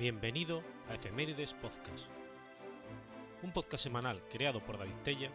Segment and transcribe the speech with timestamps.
[0.00, 2.06] Bienvenido a Efemérides Podcast,
[3.42, 5.30] un podcast semanal creado por David Tella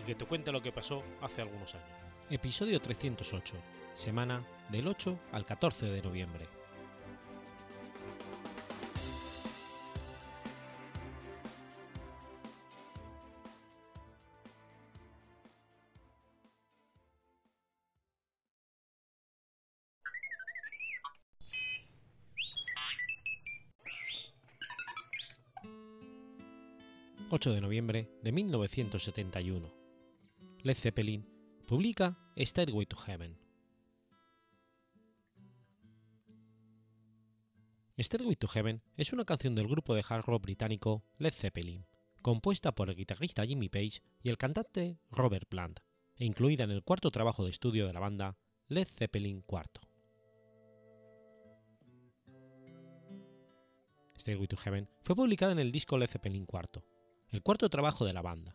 [0.00, 1.88] y que te cuenta lo que pasó hace algunos años.
[2.30, 3.56] Episodio 308,
[3.94, 6.46] semana del 8 al 14 de noviembre.
[27.44, 29.70] 8 de noviembre de 1971.
[30.62, 31.28] Led Zeppelin
[31.66, 33.38] publica Stairway to Heaven.
[37.98, 41.84] Stairway to Heaven es una canción del grupo de hard rock británico Led Zeppelin,
[42.22, 45.80] compuesta por el guitarrista Jimmy Page y el cantante Robert Plant,
[46.16, 49.82] e incluida en el cuarto trabajo de estudio de la banda Led Zeppelin IV.
[54.16, 56.82] Stairway to Heaven fue publicada en el disco Led Zeppelin IV,
[57.34, 58.54] el cuarto trabajo de la banda.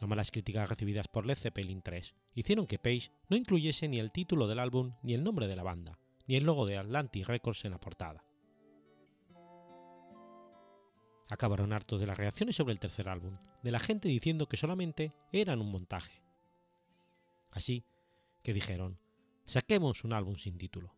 [0.00, 4.12] Las malas críticas recibidas por Led Zeppelin 3 hicieron que Page no incluyese ni el
[4.12, 7.64] título del álbum ni el nombre de la banda, ni el logo de Atlantic Records
[7.64, 8.24] en la portada.
[11.28, 15.12] Acabaron hartos de las reacciones sobre el tercer álbum, de la gente diciendo que solamente
[15.32, 16.22] eran un montaje.
[17.50, 17.84] Así
[18.44, 19.00] que dijeron,
[19.46, 20.94] saquemos un álbum sin título.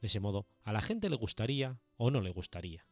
[0.00, 2.86] De ese modo, a la gente le gustaría o no le gustaría.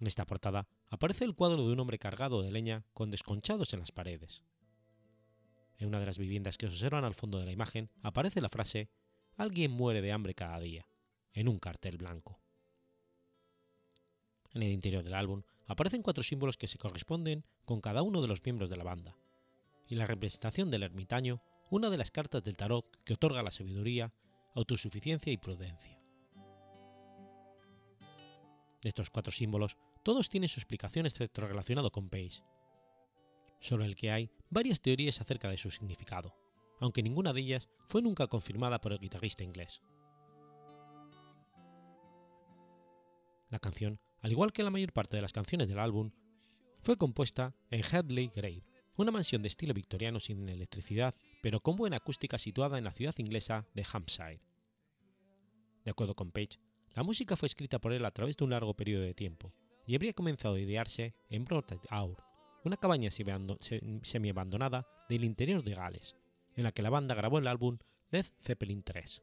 [0.00, 3.80] En esta portada aparece el cuadro de un hombre cargado de leña con desconchados en
[3.80, 4.42] las paredes.
[5.76, 8.48] En una de las viviendas que se observan al fondo de la imagen aparece la
[8.48, 8.90] frase
[9.36, 10.86] Alguien muere de hambre cada día,
[11.32, 12.40] en un cartel blanco.
[14.52, 18.28] En el interior del álbum aparecen cuatro símbolos que se corresponden con cada uno de
[18.28, 19.16] los miembros de la banda,
[19.86, 24.12] y la representación del ermitaño, una de las cartas del tarot que otorga la sabiduría,
[24.54, 26.00] autosuficiencia y prudencia.
[28.82, 32.42] De estos cuatro símbolos todos tienen su explicación excepto relacionado con Page,
[33.60, 36.34] sobre el que hay varias teorías acerca de su significado,
[36.80, 39.82] aunque ninguna de ellas fue nunca confirmada por el guitarrista inglés.
[43.50, 46.12] La canción, al igual que la mayor parte de las canciones del álbum,
[46.82, 48.64] fue compuesta en Headley Grave,
[48.96, 53.14] una mansión de estilo victoriano sin electricidad, pero con buena acústica situada en la ciudad
[53.18, 54.40] inglesa de Hampshire.
[55.84, 56.58] De acuerdo con Page,
[56.94, 59.52] la música fue escrita por él a través de un largo periodo de tiempo,
[59.86, 62.22] y habría comenzado a idearse en Broad Hour,
[62.64, 66.16] una cabaña semi-abandonada del interior de Gales,
[66.56, 67.78] en la que la banda grabó el álbum
[68.10, 69.22] Led Zeppelin III.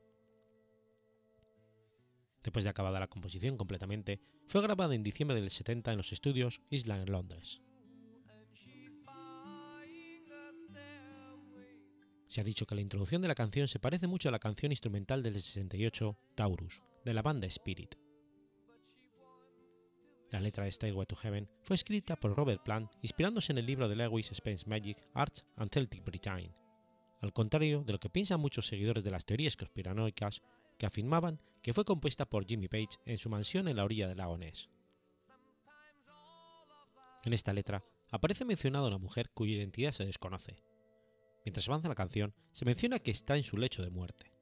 [2.44, 6.62] Después de acabada la composición completamente, fue grabada en diciembre del 70 en los estudios
[6.69, 7.62] Island en Londres.
[12.28, 14.72] Se ha dicho que la introducción de la canción se parece mucho a la canción
[14.72, 17.96] instrumental del 68, Taurus, de la banda Spirit.
[20.32, 23.88] La letra de Stairway to Heaven fue escrita por Robert Plant inspirándose en el libro
[23.88, 26.54] de Lewis Spence Magic, Arts and Celtic Britain,
[27.22, 30.42] al contrario de lo que piensan muchos seguidores de las teorías conspiranoicas
[30.78, 34.18] que afirmaban que fue compuesta por Jimmy Page en su mansión en la orilla del
[34.18, 34.70] lago Ness.
[37.24, 40.62] En esta letra aparece mencionada una mujer cuya identidad se desconoce.
[41.46, 44.34] Mientras avanza la canción, se menciona que está en su lecho de muerte.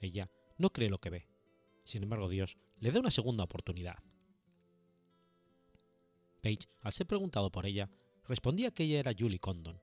[0.00, 1.28] Ella no cree lo que ve.
[1.84, 3.96] Sin embargo, Dios le da una segunda oportunidad.
[6.42, 7.88] Page, al ser preguntado por ella,
[8.26, 9.80] respondía que ella era Julie Condon.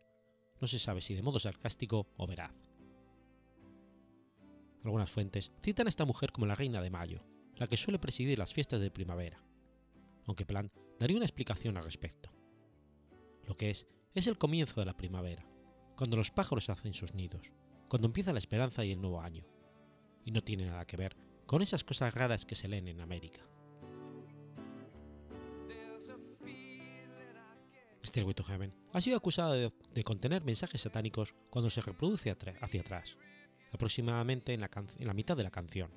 [0.59, 2.53] No se sabe si de modo sarcástico o veraz.
[4.83, 7.23] Algunas fuentes citan a esta mujer como la reina de mayo,
[7.55, 9.43] la que suele presidir las fiestas de primavera,
[10.25, 12.29] aunque Plan daría una explicación al respecto.
[13.45, 15.45] Lo que es, es el comienzo de la primavera,
[15.95, 17.53] cuando los pájaros hacen sus nidos,
[17.87, 19.45] cuando empieza la esperanza y el nuevo año,
[20.25, 21.15] y no tiene nada que ver
[21.45, 23.49] con esas cosas raras que se leen en América.
[28.09, 33.17] Stairway to Heaven ha sido acusada de, contener mensajes satánicos cuando se reproduce hacia atrás,
[33.71, 35.91] aproximadamente en la, mitad de la canción,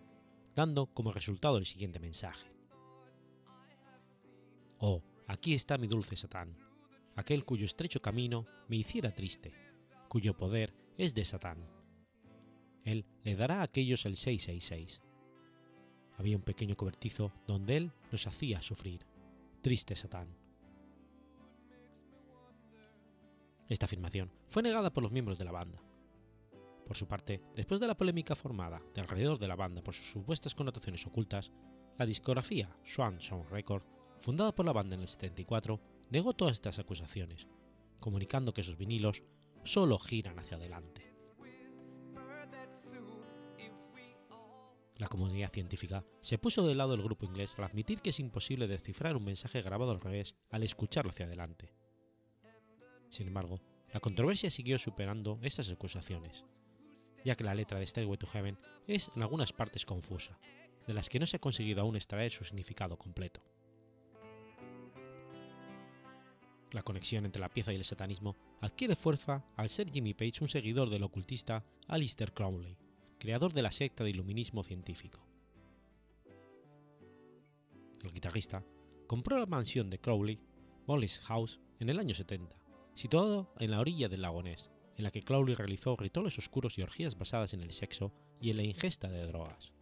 [0.55, 2.51] dando como resultado el siguiente mensaje.
[4.79, 6.57] Oh, aquí está mi dulce Satán,
[7.17, 9.55] aquel cuyo estrecho camino me hiciera triste,
[10.09, 11.67] cuyo poder es de Satán.
[12.85, 15.01] Él le dará a aquellos el 666.
[16.19, 19.07] Había un pequeño cobertizo donde él nos hacía sufrir.
[19.63, 20.42] Triste Satán.
[23.73, 25.83] Esta afirmación fue negada por los miembros de la banda.
[26.85, 30.11] Por su parte, después de la polémica formada de alrededor de la banda por sus
[30.11, 31.51] supuestas connotaciones ocultas,
[31.97, 33.83] la discografía Swan Song Record,
[34.21, 35.81] fundada por la banda en el 74,
[36.11, 37.47] negó todas estas acusaciones,
[37.99, 39.23] comunicando que sus vinilos
[39.63, 41.11] solo giran hacia adelante.
[44.99, 48.69] La comunidad científica se puso del lado del grupo inglés al admitir que es imposible
[48.69, 51.73] descifrar un mensaje grabado al revés al escucharlo hacia adelante.
[53.13, 53.61] Sin embargo,
[53.93, 56.47] la controversia siguió superando estas acusaciones,
[57.27, 58.57] ya que la letra de Stairway to Heaven
[58.87, 60.39] es en algunas partes confusa,
[60.87, 63.43] de las que no se ha conseguido aún extraer su significado completo.
[66.71, 70.49] La conexión entre la pieza y el satanismo adquiere fuerza al ser Jimmy Page un
[70.49, 72.79] seguidor del ocultista Alistair Crowley,
[73.19, 75.23] creador de la secta de iluminismo científico.
[78.03, 78.65] El guitarrista
[79.07, 80.41] compró la mansión de Crowley,
[80.87, 82.62] Wallace House, en el año 70,
[82.95, 86.83] situado en la orilla del lago Ness, en la que Crowley realizó rituales oscuros y
[86.83, 89.73] orgías basadas en el sexo y en la ingesta de drogas.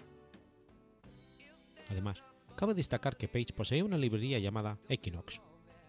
[1.89, 2.23] Además,
[2.57, 5.41] cabe destacar que Page poseía una librería llamada Equinox,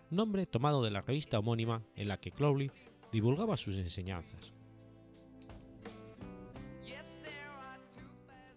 [0.10, 2.72] nombre tomado de la revista homónima en la que Crowley
[3.12, 4.54] divulgaba sus enseñanzas.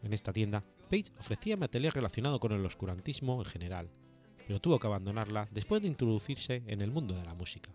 [0.02, 3.90] En esta tienda, Page ofrecía material relacionado con el oscurantismo en general,
[4.46, 7.70] pero tuvo que abandonarla después de introducirse en el mundo de la música.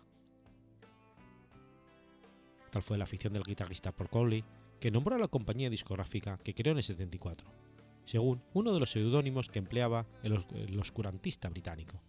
[2.70, 4.44] Tal fue la afición del guitarrista por Crowley
[4.78, 7.46] que nombró a la compañía discográfica que creó en el 74,
[8.04, 10.32] según uno de los seudónimos que empleaba el,
[10.78, 12.00] oscurantista británico.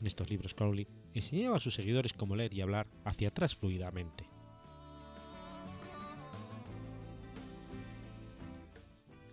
[0.00, 4.28] En estos libros Crowley enseñaba a sus seguidores cómo leer y hablar hacia atrás fluidamente.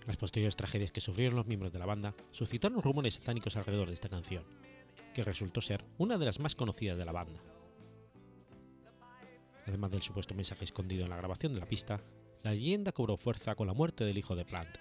[0.08, 3.94] Las posteriores tragedias que sufrieron los miembros de la banda suscitaron rumores satánicos alrededor de
[3.94, 4.44] esta canción,
[5.14, 7.40] que resultó ser una de las más conocidas de la banda.
[9.70, 12.02] Además del supuesto mensaje escondido en la grabación de la pista,
[12.42, 14.76] la leyenda cobró fuerza con la muerte del hijo de Plant,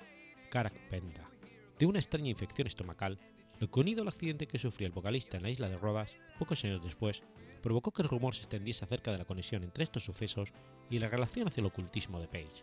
[0.51, 1.31] Karak Pendra,
[1.79, 3.19] de una extraña infección estomacal,
[3.61, 6.65] lo que unido al accidente que sufrió el vocalista en la isla de Rodas pocos
[6.65, 7.23] años después,
[7.63, 10.55] provocó que el rumor se extendiese acerca de la conexión entre estos sucesos
[10.89, 12.63] y la relación hacia el ocultismo de Page.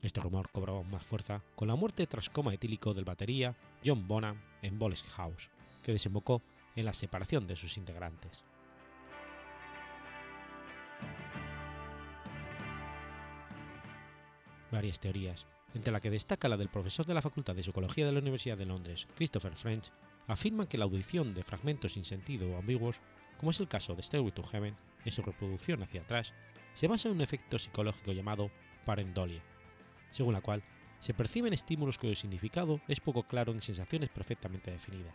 [0.00, 3.54] Este rumor cobró más fuerza con la muerte tras coma etílico del batería
[3.84, 5.50] John Bonham en Boles House,
[5.82, 6.40] que desembocó
[6.74, 8.42] en la separación de sus integrantes.
[14.70, 18.12] Varias teorías, entre la que destaca la del profesor de la Facultad de Psicología de
[18.12, 19.90] la Universidad de Londres, Christopher French,
[20.26, 23.00] afirman que la audición de fragmentos sin sentido o ambiguos,
[23.38, 26.34] como es el caso de Stairway to Heaven, en su reproducción hacia atrás,
[26.72, 28.50] se basa en un efecto psicológico llamado
[28.84, 29.42] parendolia,
[30.10, 30.62] según la cual
[30.98, 35.14] se perciben estímulos cuyo significado es poco claro en sensaciones perfectamente definidas.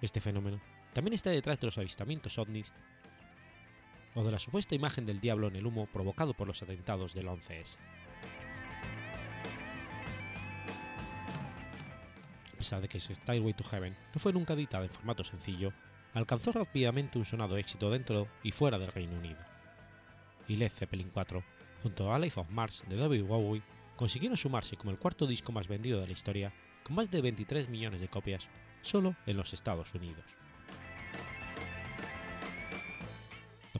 [0.00, 0.60] Este fenómeno
[0.92, 2.72] también está detrás de los avistamientos ovnis
[4.18, 7.28] o de la supuesta imagen del diablo en el humo provocado por los atentados del
[7.28, 7.76] 11S.
[12.52, 15.72] A pesar de que Stairway to Heaven no fue nunca editada en formato sencillo,
[16.14, 19.38] alcanzó rápidamente un sonado éxito dentro y fuera del Reino Unido.
[20.48, 21.44] Y Led Zeppelin 4,
[21.84, 23.62] junto a Life of Mars de David Bowie,
[23.94, 27.68] consiguieron sumarse como el cuarto disco más vendido de la historia, con más de 23
[27.68, 28.48] millones de copias
[28.82, 30.36] solo en los Estados Unidos.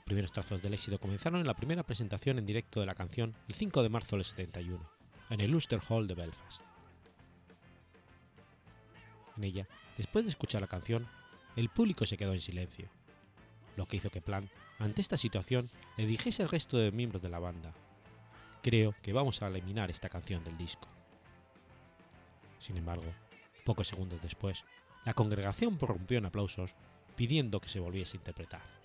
[0.09, 3.53] Primeros trazos del éxito comenzaron en la primera presentación en directo de la canción el
[3.53, 4.83] 5 de marzo del 71,
[5.29, 6.63] en el Luster Hall de Belfast.
[9.37, 9.67] En ella,
[9.97, 11.07] después de escuchar la canción,
[11.55, 12.89] el público se quedó en silencio,
[13.75, 17.29] lo que hizo que Plant, ante esta situación, le dijese al resto de miembros de
[17.29, 17.75] la banda,
[18.63, 20.87] creo que vamos a eliminar esta canción del disco.
[22.57, 23.13] Sin embargo,
[23.63, 24.65] pocos segundos después,
[25.05, 26.73] la congregación prorrumpió en aplausos
[27.15, 28.78] pidiendo que se volviese a interpretar.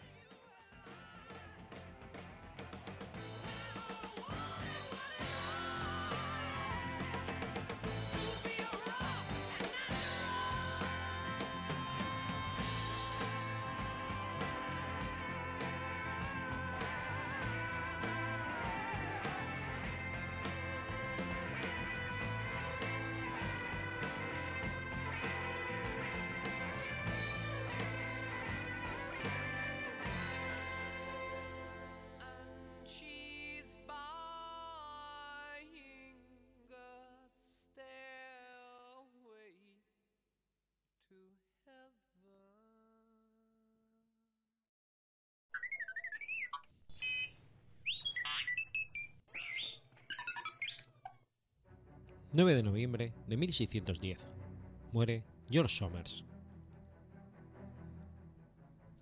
[52.36, 54.18] 9 de noviembre de 1610.
[54.90, 56.24] Muere George Somers.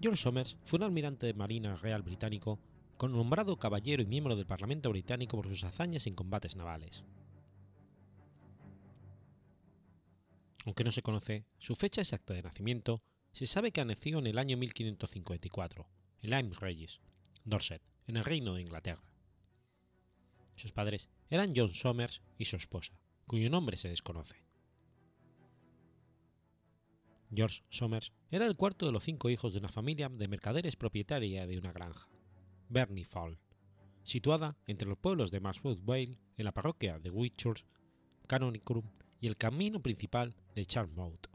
[0.03, 2.59] George Somers fue un almirante de Marina Real británico,
[3.01, 7.05] nombrado caballero y miembro del Parlamento británico por sus hazañas en combates navales.
[10.67, 14.37] Aunque no se conoce su fecha exacta de nacimiento, se sabe que nació en el
[14.37, 15.89] año 1554,
[16.21, 17.01] en Lyme Regis,
[17.47, 19.15] Dorset, en el Reino de Inglaterra.
[20.55, 22.93] Sus padres eran John Somers y su esposa,
[23.33, 24.37] cuyo nombre se desconoce.
[27.35, 31.47] George Somers era el cuarto de los cinco hijos de una familia de mercaderes propietaria
[31.47, 32.11] de una granja,
[32.69, 33.39] Bernie Fall,
[34.03, 37.65] situada entre los pueblos de Marswood Vale en la parroquia de Whitchurch,
[38.27, 38.83] Canonicum
[39.19, 41.29] y el camino principal de Charmouth.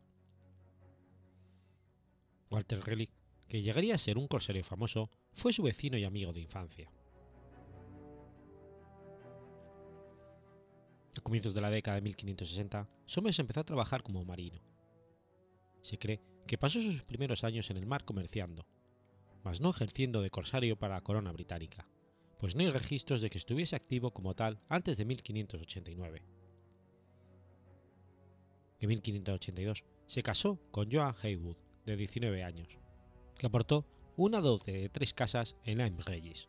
[2.52, 3.10] Walter Relic,
[3.48, 6.92] que llegaría a ser un corsario famoso, fue su vecino y amigo de infancia.
[11.18, 14.62] A comienzos de la década de 1560, Somers empezó a trabajar como marino.
[15.82, 18.68] Se cree que pasó sus primeros años en el mar comerciando,
[19.44, 21.88] mas no ejerciendo de corsario para la corona británica,
[22.38, 26.24] pues no hay registros de que estuviese activo como tal antes de 1589.
[28.80, 32.78] En 1582 se casó con Joan Haywood, de 19 años,
[33.38, 36.48] que aportó una dote de tres casas en Lyme Regis.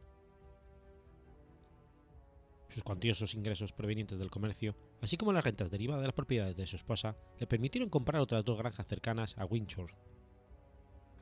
[2.68, 6.66] Sus cuantiosos ingresos provenientes del comercio, así como las rentas derivadas de las propiedades de
[6.66, 9.94] su esposa, le permitieron comprar otras dos granjas cercanas a Winchor.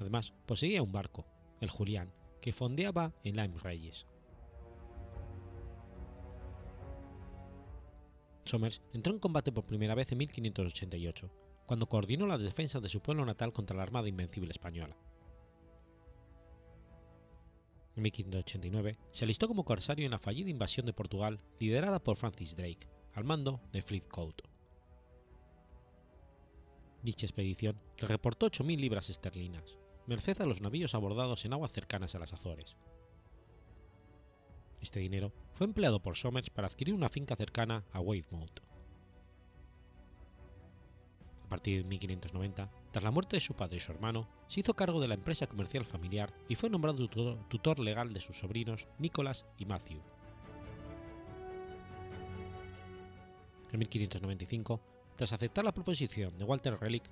[0.00, 1.26] Además, poseía un barco,
[1.60, 4.06] el Julián, que fondeaba en Lyme Regis.
[8.44, 11.30] Somers entró en combate por primera vez en 1588,
[11.66, 14.96] cuando coordinó la defensa de su pueblo natal contra la Armada Invencible Española.
[17.96, 22.54] En 1589 se alistó como corsario en la fallida invasión de Portugal liderada por Francis
[22.54, 24.42] Drake, al mando de Coat.
[27.02, 32.14] Dicha expedición le reportó 8.000 libras esterlinas, merced a los navíos abordados en aguas cercanas
[32.14, 32.76] a las Azores.
[34.82, 38.60] Este dinero fue empleado por Somers para adquirir una finca cercana a Weymouth.
[41.44, 44.72] A partir de 1590, tras la muerte de su padre y su hermano, se hizo
[44.72, 49.44] cargo de la empresa comercial familiar y fue nombrado tutor, legal de sus sobrinos Nicholas
[49.58, 50.00] y Matthew.
[53.70, 54.80] En 1595,
[55.14, 57.02] tras aceptar la proposición de Walter Relic,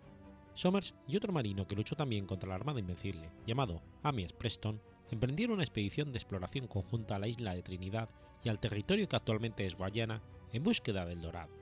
[0.54, 5.56] Somers y otro marino que luchó también contra la Armada Invencible, llamado Amias Preston, emprendieron
[5.56, 8.08] una expedición de exploración conjunta a la isla de Trinidad
[8.42, 11.52] y al territorio que actualmente es Guayana en búsqueda del Dorado.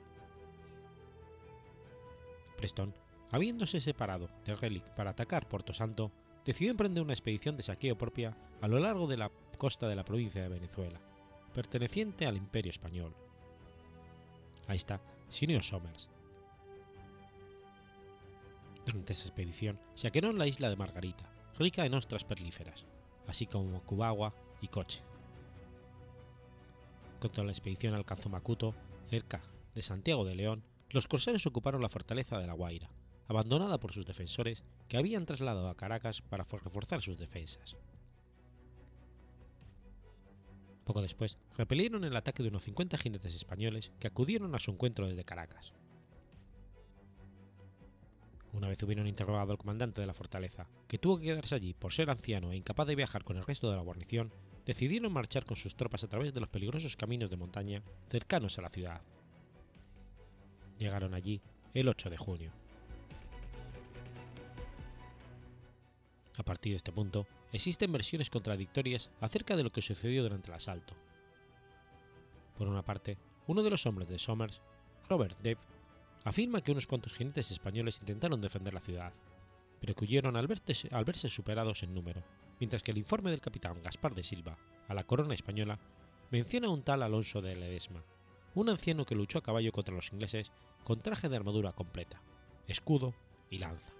[2.55, 2.95] Preston,
[3.31, 6.11] habiéndose separado de Relic para atacar Puerto Santo,
[6.45, 10.03] decidió emprender una expedición de saqueo propia a lo largo de la costa de la
[10.03, 10.99] provincia de Venezuela,
[11.53, 13.13] perteneciente al Imperio Español.
[14.67, 16.09] Ahí está, Sinio Somers.
[18.85, 22.85] Durante esa expedición saquearon la isla de Margarita, rica en ostras perlíferas,
[23.27, 25.01] así como Cubagua y Coche.
[27.19, 28.75] Contra la expedición alcanzó Macuto,
[29.05, 29.41] cerca
[29.73, 32.89] de Santiago de León, los corsarios ocuparon la fortaleza de La Guaira,
[33.27, 37.75] abandonada por sus defensores que habían trasladado a Caracas para reforzar sus defensas.
[40.83, 45.07] Poco después, repelieron el ataque de unos 50 jinetes españoles que acudieron a su encuentro
[45.07, 45.73] desde Caracas.
[48.51, 51.91] Una vez hubieron interrogado al comandante de la fortaleza, que tuvo que quedarse allí por
[51.91, 54.31] ser anciano e incapaz de viajar con el resto de la guarnición,
[54.65, 58.61] decidieron marchar con sus tropas a través de los peligrosos caminos de montaña cercanos a
[58.61, 59.01] la ciudad.
[60.77, 61.41] Llegaron allí
[61.73, 62.62] el 8 de junio.
[66.37, 70.53] A partir de este punto, existen versiones contradictorias acerca de lo que sucedió durante el
[70.53, 70.95] asalto.
[72.57, 74.61] Por una parte, uno de los hombres de Somers,
[75.09, 75.59] Robert Dave,
[76.23, 79.13] afirma que unos cuantos jinetes españoles intentaron defender la ciudad,
[79.79, 80.47] pero que huyeron al
[80.91, 82.23] al verse superados en número,
[82.59, 85.79] mientras que el informe del capitán Gaspar de Silva a la corona española
[86.31, 88.03] menciona a un tal Alonso de Ledesma,
[88.55, 90.51] un anciano que luchó a caballo contra los ingleses
[90.83, 92.21] con traje de armadura completa,
[92.67, 93.13] escudo
[93.49, 93.91] y lanza.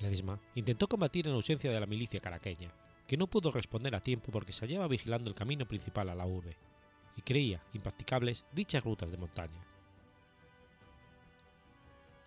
[0.00, 2.72] Ledesma intentó combatir en ausencia de la milicia caraqueña,
[3.06, 6.26] que no pudo responder a tiempo porque se hallaba vigilando el camino principal a la
[6.26, 6.56] urbe,
[7.16, 9.64] y creía impracticables dichas rutas de montaña.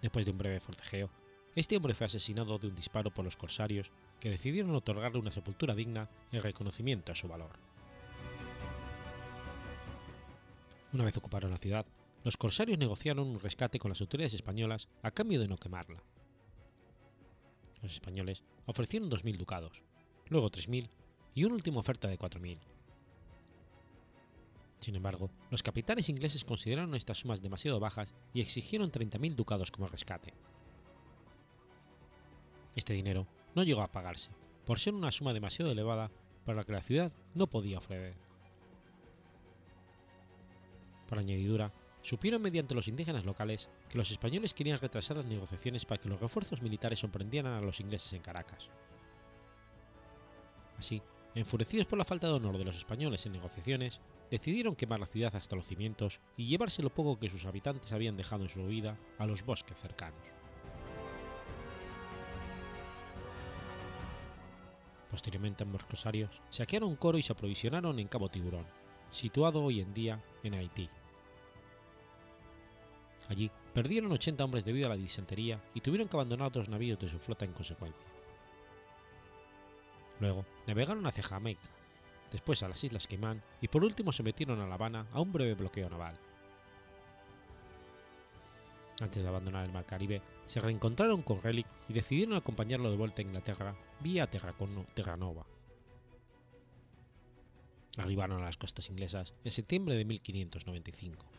[0.02, 1.10] Después de un breve forcejeo,
[1.56, 5.76] este hombre fue asesinado de un disparo por los corsarios que decidieron otorgarle una sepultura
[5.76, 7.52] digna en reconocimiento a su valor.
[10.94, 11.86] Una vez ocuparon la ciudad,
[12.24, 16.02] los corsarios negociaron un rescate con las autoridades españolas a cambio de no quemarla.
[17.82, 19.84] Los españoles ofrecieron 2.000 ducados,
[20.28, 20.90] luego 3.000
[21.34, 22.60] y una última oferta de 4.000.
[24.80, 29.88] Sin embargo, los capitanes ingleses consideraron estas sumas demasiado bajas y exigieron 30.000 ducados como
[29.88, 30.34] rescate.
[32.76, 34.32] Este dinero no llegó a pagarse,
[34.66, 36.12] por ser una suma demasiado elevada
[36.46, 38.16] para la que la ciudad no podía ofrecer.
[41.08, 46.02] Por añadidura, supieron mediante los indígenas locales que los españoles querían retrasar las negociaciones para
[46.02, 48.70] que los refuerzos militares sorprendieran a los ingleses en Caracas.
[50.78, 51.02] Así,
[51.36, 54.00] enfurecidos por la falta de honor de los españoles en negociaciones,
[54.32, 58.18] decidieron quemar la ciudad hasta los cimientos y llevarse lo poco que sus habitantes habían
[58.18, 60.22] dejado en su vida a los bosques cercanos.
[65.10, 68.66] Posteriormente ambos corsarios saquearon Coro y se aprovisionaron en Cabo Tiburón,
[69.10, 70.88] situado hoy en día en Haití.
[73.30, 77.08] Allí perdieron 80 hombres debido a la disentería y tuvieron que abandonar dos navíos de
[77.08, 78.08] su flota en consecuencia.
[80.20, 81.70] Luego navegaron hacia Jamaica,
[82.32, 85.32] después a las Islas Caimán y por último se metieron a La Habana a un
[85.32, 86.20] breve bloqueo naval.
[89.00, 93.22] Antes de abandonar el Mar Caribe, se reencontraron con Relic y decidieron acompañarlo de vuelta
[93.22, 95.46] a Inglaterra vía Terranova.
[97.98, 101.39] Arribaron a las costas inglesas en septiembre de 1595.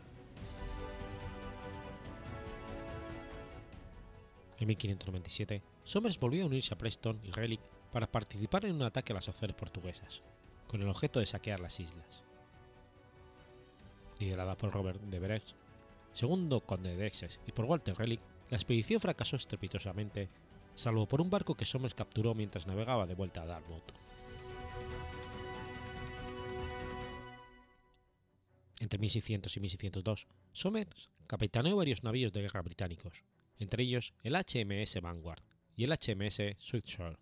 [4.60, 7.60] En 1597, Somers volvió a unirse a Preston y Relic
[7.92, 10.22] para participar en un ataque a las Azores portuguesas,
[10.68, 12.22] con el objeto de saquear las islas.
[14.18, 15.56] Liderada por Robert de Brecht,
[16.12, 20.28] segundo conde de Essex, y por Walter Relic, la expedición fracasó estrepitosamente,
[20.74, 23.94] salvo por un barco que Somers capturó mientras navegaba de vuelta a Dartmouth.
[28.78, 33.24] Entre 1600 y 1602, Somers capitaneó varios navíos de guerra británicos,
[33.60, 35.44] entre ellos el HMS Vanguard
[35.76, 37.18] y el HMS Sweetshore.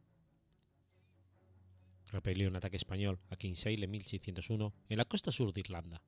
[2.07, 6.02] Repelió un ataque español a Kinsale en 1601 en la costa sur de Irlanda,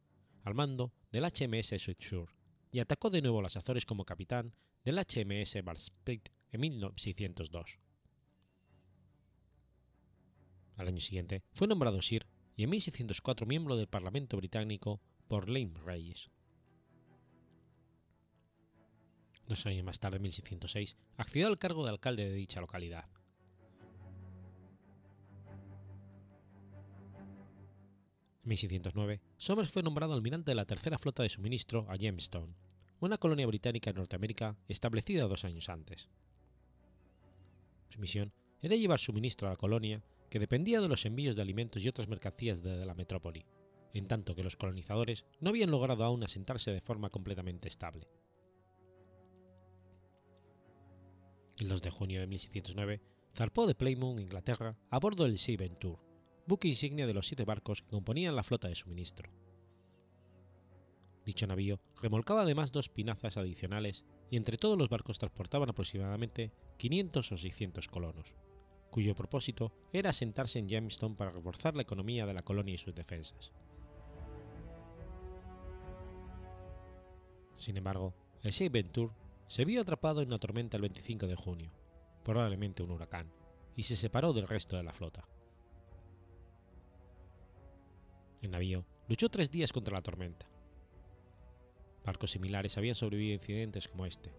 [0.44, 2.32] al mando del HMS Sweetshore,
[2.72, 7.78] y atacó de nuevo las Azores como capitán del HMS Ballsprit en 1602.
[10.76, 15.74] Al año siguiente fue nombrado Sir y en 1604 miembro del Parlamento británico por Lane
[15.84, 16.30] Reyes.
[19.50, 23.06] Dos años más tarde, en 1606, accedió al cargo de alcalde de dicha localidad.
[28.44, 32.54] En 1609, Somers fue nombrado almirante de la tercera flota de suministro a Jamestown,
[33.00, 36.08] una colonia británica en Norteamérica establecida dos años antes.
[37.88, 38.32] Su misión
[38.62, 42.06] era llevar suministro a la colonia, que dependía de los envíos de alimentos y otras
[42.06, 43.44] mercancías desde la metrópoli,
[43.94, 48.06] en tanto que los colonizadores no habían logrado aún asentarse de forma completamente estable.
[51.60, 53.02] El 2 de junio de 1609,
[53.36, 55.98] zarpó de Plymouth, Inglaterra, a bordo del Sea Venture,
[56.46, 59.30] buque insignia de los siete barcos que componían la flota de suministro.
[61.26, 67.30] Dicho navío remolcaba además dos pinazas adicionales y entre todos los barcos transportaban aproximadamente 500
[67.30, 68.34] o 600 colonos,
[68.90, 72.94] cuyo propósito era asentarse en Jamestown para reforzar la economía de la colonia y sus
[72.94, 73.52] defensas.
[77.54, 79.12] Sin embargo, el Sea Venture
[79.50, 81.72] se vio atrapado en una tormenta el 25 de junio,
[82.22, 83.32] probablemente un huracán,
[83.74, 85.26] y se separó del resto de la flota.
[88.42, 90.46] El navío luchó tres días contra la tormenta.
[92.04, 94.32] Barcos similares habían sobrevivido a incidentes como este,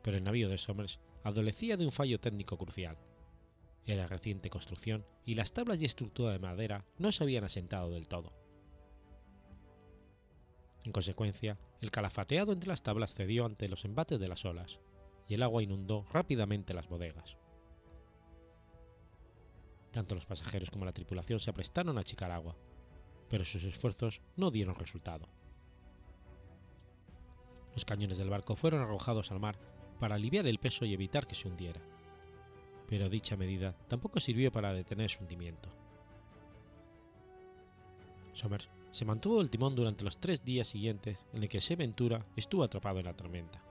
[0.00, 2.96] pero el navío de Somers adolecía de un fallo técnico crucial.
[3.84, 8.06] Era reciente construcción y las tablas y estructura de madera no se habían asentado del
[8.06, 8.32] todo.
[10.84, 14.80] En consecuencia, el calafateado entre las tablas cedió ante los embates de las olas,
[15.28, 17.38] y el agua inundó rápidamente las bodegas.
[19.92, 22.56] Tanto los pasajeros como la tripulación se aprestaron a achicar agua,
[23.28, 25.28] pero sus esfuerzos no dieron resultado.
[27.74, 29.58] Los cañones del barco fueron arrojados al mar
[30.00, 31.80] para aliviar el peso y evitar que se hundiera,
[32.88, 35.81] pero dicha medida tampoco sirvió para detener su hundimiento.
[38.32, 42.26] Somers se mantuvo el timón durante los tres días siguientes en el que Se Ventura
[42.36, 43.62] estuvo atrapado en la tormenta.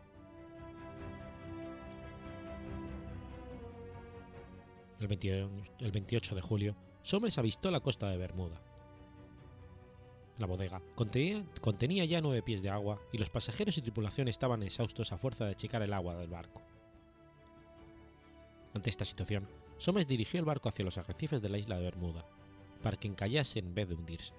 [5.00, 5.08] El
[5.91, 8.62] 28 de julio, Somers avistó la costa de Bermuda,
[10.41, 15.12] la bodega contenía, ya nueve pies de agua y los pasajeros y tripulación estaban exhaustos
[15.12, 16.63] a fuerza de achicar el agua del barco.
[18.74, 19.47] Ante esta situación,
[19.78, 22.26] Somers dirigió el barco hacia los arrecifes de la isla de Bermuda,
[22.82, 24.34] para que encallase en vez de hundirse.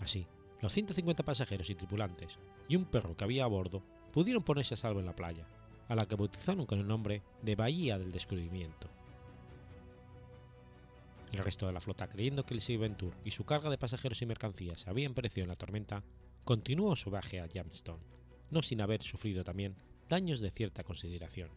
[0.00, 0.26] Así,
[0.60, 3.82] los 150 pasajeros y tripulantes y un perro que había a bordo
[4.12, 5.46] pudieron ponerse a salvo en la playa,
[5.88, 8.88] a la que bautizaron con el nombre de Bahía del Descubrimiento.
[11.32, 14.22] El resto de la flota, creyendo que el Sea Venture y su carga de pasajeros
[14.22, 16.02] y mercancías habían perecido en la tormenta,
[16.44, 18.00] continuó su viaje a Jamestown,
[18.50, 19.76] no sin haber sufrido también
[20.08, 21.50] daños de cierta consideración.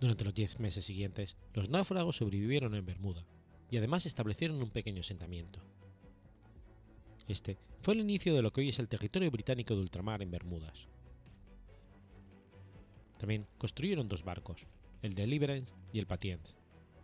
[0.00, 3.26] Durante los diez meses siguientes, los náufragos sobrevivieron en Bermuda
[3.74, 5.58] y además establecieron un pequeño asentamiento.
[7.26, 10.30] Este fue el inicio de lo que hoy es el territorio británico de ultramar en
[10.30, 10.86] Bermudas.
[13.18, 14.68] También construyeron dos barcos,
[15.02, 16.54] el Deliverance y el Patience,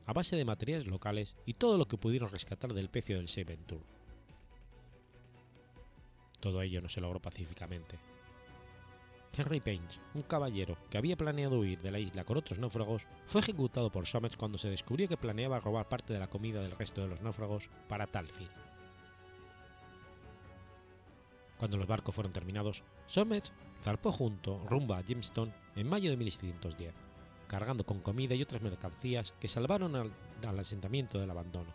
[0.07, 3.83] a base de materiales locales y todo lo que pudieron rescatar del pecio del Seventure.
[6.39, 7.99] Todo ello no se logró pacíficamente.
[9.37, 13.41] Henry Payne, un caballero que había planeado huir de la isla con otros náufragos, fue
[13.41, 17.01] ejecutado por Somers cuando se descubrió que planeaba robar parte de la comida del resto
[17.01, 18.49] de los náufragos para tal fin.
[21.59, 26.93] Cuando los barcos fueron terminados, Somers zarpó junto rumbo a Jamestown en mayo de 1610,
[27.47, 30.13] cargando con comida y otras mercancías que salvaron al,
[30.47, 31.73] al asentamiento del abandono,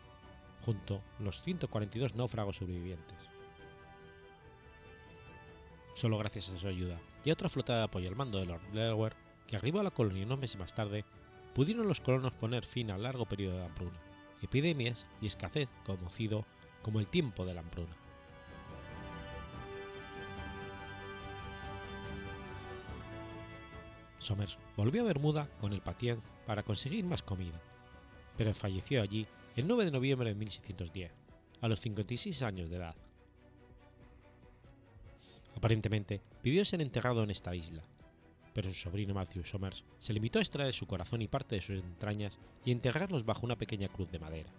[0.65, 3.17] junto a los 142 náufragos sobrevivientes.
[5.93, 9.15] Solo gracias a su ayuda y otra flota de apoyo al mando de Lord Delaware,
[9.47, 11.03] que arribó a la colonia unos meses más tarde,
[11.53, 13.99] pudieron los colonos poner fin al largo periodo de hambruna,
[14.41, 16.45] epidemias y escasez conocido
[16.83, 17.95] como el tiempo de la hambruna.
[24.19, 27.59] Somers volvió a Bermuda con el Patience para conseguir más comida,
[28.37, 31.11] pero falleció allí el 9 de noviembre de 1610,
[31.61, 32.95] a los 56 años de edad.
[35.55, 37.83] Aparentemente pidió ser enterrado en esta isla,
[38.53, 41.83] pero su sobrino Matthew Somers se limitó a extraer su corazón y parte de sus
[41.83, 44.49] entrañas y enterrarlos bajo una pequeña cruz de madera.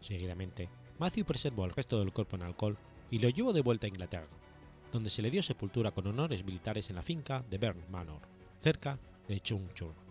[0.00, 2.78] Seguidamente, Matthew preservó el resto del cuerpo en alcohol
[3.10, 4.28] y lo llevó de vuelta a Inglaterra,
[4.92, 8.22] donde se le dio sepultura con honores militares en la finca de Bern Manor,
[8.60, 10.07] cerca de Chungchur.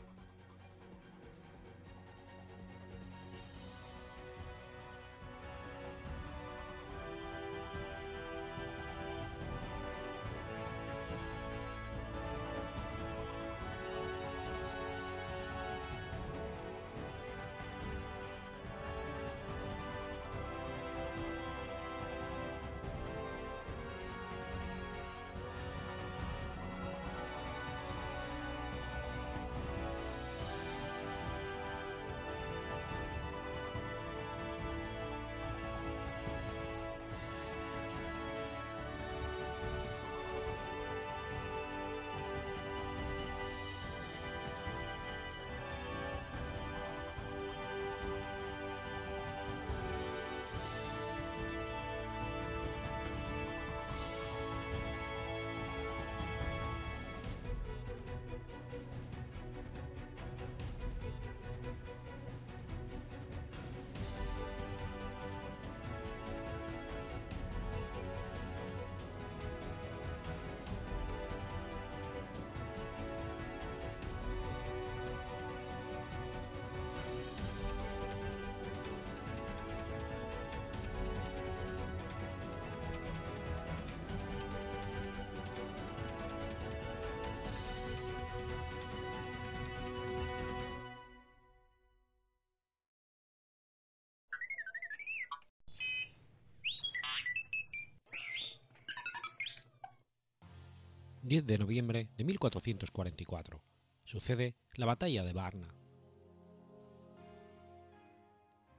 [101.28, 103.62] 10 de noviembre de 1444.
[104.06, 105.76] Sucede la batalla de Varna.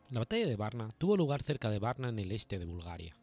[0.09, 3.19] La batalla de Varna tuvo lugar cerca de Varna en el este de Bulgaria.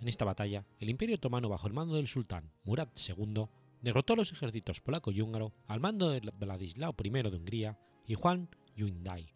[0.00, 3.44] En esta batalla, el Imperio Otomano bajo el mando del sultán Murad II
[3.82, 8.14] derrotó a los ejércitos polaco y húngaro al mando de Vladislao I de Hungría y
[8.14, 9.34] Juan Hyundai.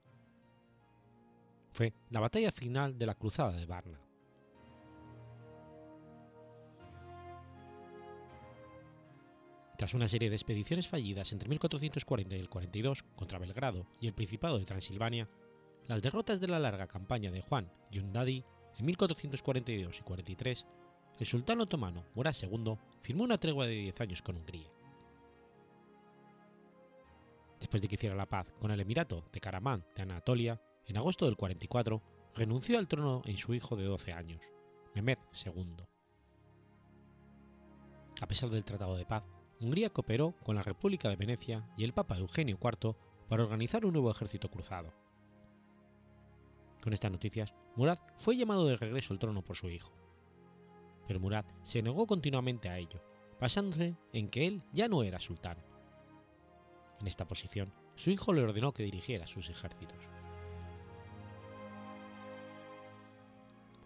[1.73, 4.01] Fue la batalla final de la Cruzada de Varna.
[9.81, 14.13] Tras una serie de expediciones fallidas entre 1440 y el 42 contra Belgrado y el
[14.13, 15.27] Principado de Transilvania,
[15.87, 18.45] las derrotas de la larga campaña de Juan Yundadi
[18.77, 20.67] en 1442 y 43,
[21.19, 24.71] el sultán otomano Murad II firmó una tregua de 10 años con Hungría.
[27.59, 31.25] Después de que hiciera la paz con el Emirato de Karaman de Anatolia, en agosto
[31.25, 32.03] del 44,
[32.35, 34.43] renunció al trono en su hijo de 12 años,
[34.95, 35.17] Mehmed
[35.47, 35.77] II.
[38.21, 39.25] A pesar del Tratado de Paz,
[39.61, 42.97] Hungría cooperó con la República de Venecia y el Papa Eugenio IV
[43.29, 44.95] para organizar un nuevo ejército cruzado.
[46.83, 49.93] Con estas noticias, Murad fue llamado de regreso al trono por su hijo.
[51.07, 53.05] Pero Murad se negó continuamente a ello,
[53.39, 55.59] basándose en que él ya no era sultán.
[56.99, 60.09] En esta posición, su hijo le ordenó que dirigiera sus ejércitos.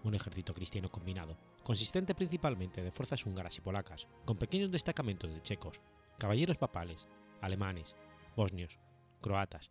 [0.04, 5.42] Un ejército cristiano combinado, consistente principalmente de fuerzas húngaras y polacas, con pequeños destacamentos de
[5.42, 5.80] checos,
[6.18, 7.08] caballeros papales,
[7.40, 7.96] alemanes,
[8.36, 8.78] bosnios,
[9.20, 9.70] croatas,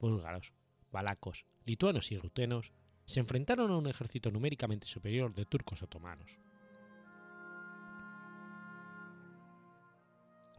[0.00, 0.54] búlgaros,
[0.90, 2.72] balacos, lituanos y rutenos,
[3.04, 6.40] se enfrentaron a un ejército numéricamente superior de turcos otomanos.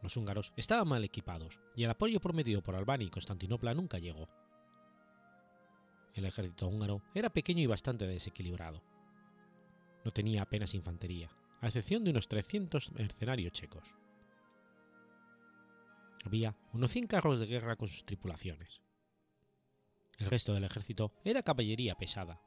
[0.04, 4.28] Los húngaros estaban mal equipados y el apoyo prometido por Albania y Constantinopla nunca llegó.
[6.14, 8.84] El ejército húngaro era pequeño y bastante desequilibrado.
[10.06, 11.30] No tenía apenas infantería,
[11.62, 13.96] a excepción de unos 300 mercenarios checos.
[16.24, 18.82] Había unos 100 carros de guerra con sus tripulaciones.
[20.20, 22.40] El resto del ejército era caballería pesada,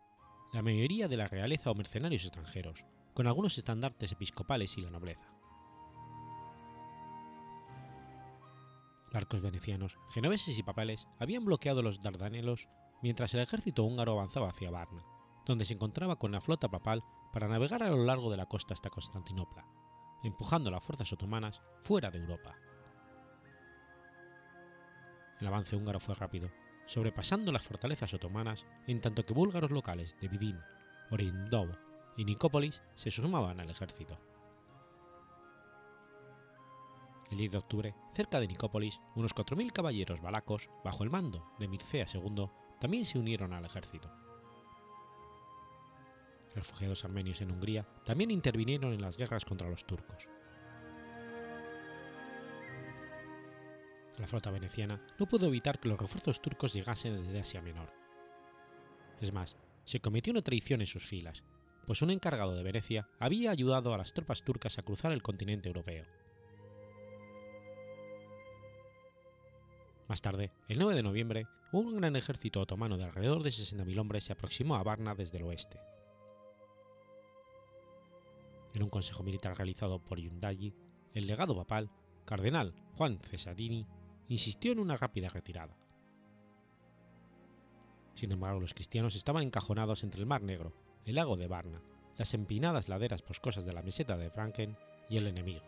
[0.53, 5.35] la mayoría de la realeza o mercenarios extranjeros, con algunos estandartes episcopales y la nobleza.
[9.13, 12.69] Barcos venecianos, genoveses y papales habían bloqueado los Dardanelos
[13.03, 15.05] mientras el ejército húngaro avanzaba hacia Varna,
[15.45, 18.75] donde se encontraba con la flota papal para navegar a lo largo de la costa
[18.75, 19.67] hasta Constantinopla,
[20.23, 22.57] empujando las fuerzas otomanas fuera de Europa.
[25.41, 26.51] El avance húngaro fue rápido,
[26.87, 30.59] sobrepasando las fortalezas otomanas, en tanto que búlgaros locales de Vidin,
[31.11, 31.77] Orindov
[32.17, 34.19] y Nicópolis se sumaban al ejército.
[37.31, 41.69] El 10 de octubre, cerca de Nicópolis, unos 4.000 caballeros balacos, bajo el mando de
[41.69, 42.47] Mircea II,
[42.81, 44.11] también se unieron al ejército.
[46.55, 50.29] Refugiados armenios en Hungría también intervinieron en las guerras contra los turcos.
[54.19, 57.93] La flota veneciana no pudo evitar que los refuerzos turcos llegasen desde Asia Menor.
[59.21, 61.45] Es más, se cometió una traición en sus filas,
[61.87, 65.69] pues un encargado de Venecia había ayudado a las tropas turcas a cruzar el continente
[65.69, 66.05] europeo.
[70.09, 74.25] Más tarde, el 9 de noviembre, un gran ejército otomano de alrededor de 60.000 hombres
[74.25, 75.79] se aproximó a Varna desde el oeste.
[78.75, 80.75] En un consejo militar realizado por Yundayi,
[81.13, 81.91] el legado papal,
[82.25, 83.87] cardenal Juan Cesarini,
[84.29, 85.77] insistió en una rápida retirada.
[88.15, 91.83] Sin embargo, los cristianos estaban encajonados entre el Mar Negro, el lago de Varna,
[92.17, 94.77] las empinadas laderas boscosas de la meseta de Franken
[95.09, 95.65] y el enemigo.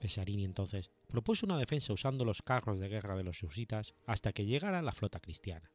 [0.00, 4.46] Cesarini entonces propuso una defensa usando los carros de guerra de los husitas hasta que
[4.46, 5.70] llegara la flota cristiana.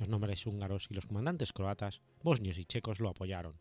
[0.00, 3.60] Los nombres húngaros y los comandantes croatas, bosnios y checos lo apoyaron,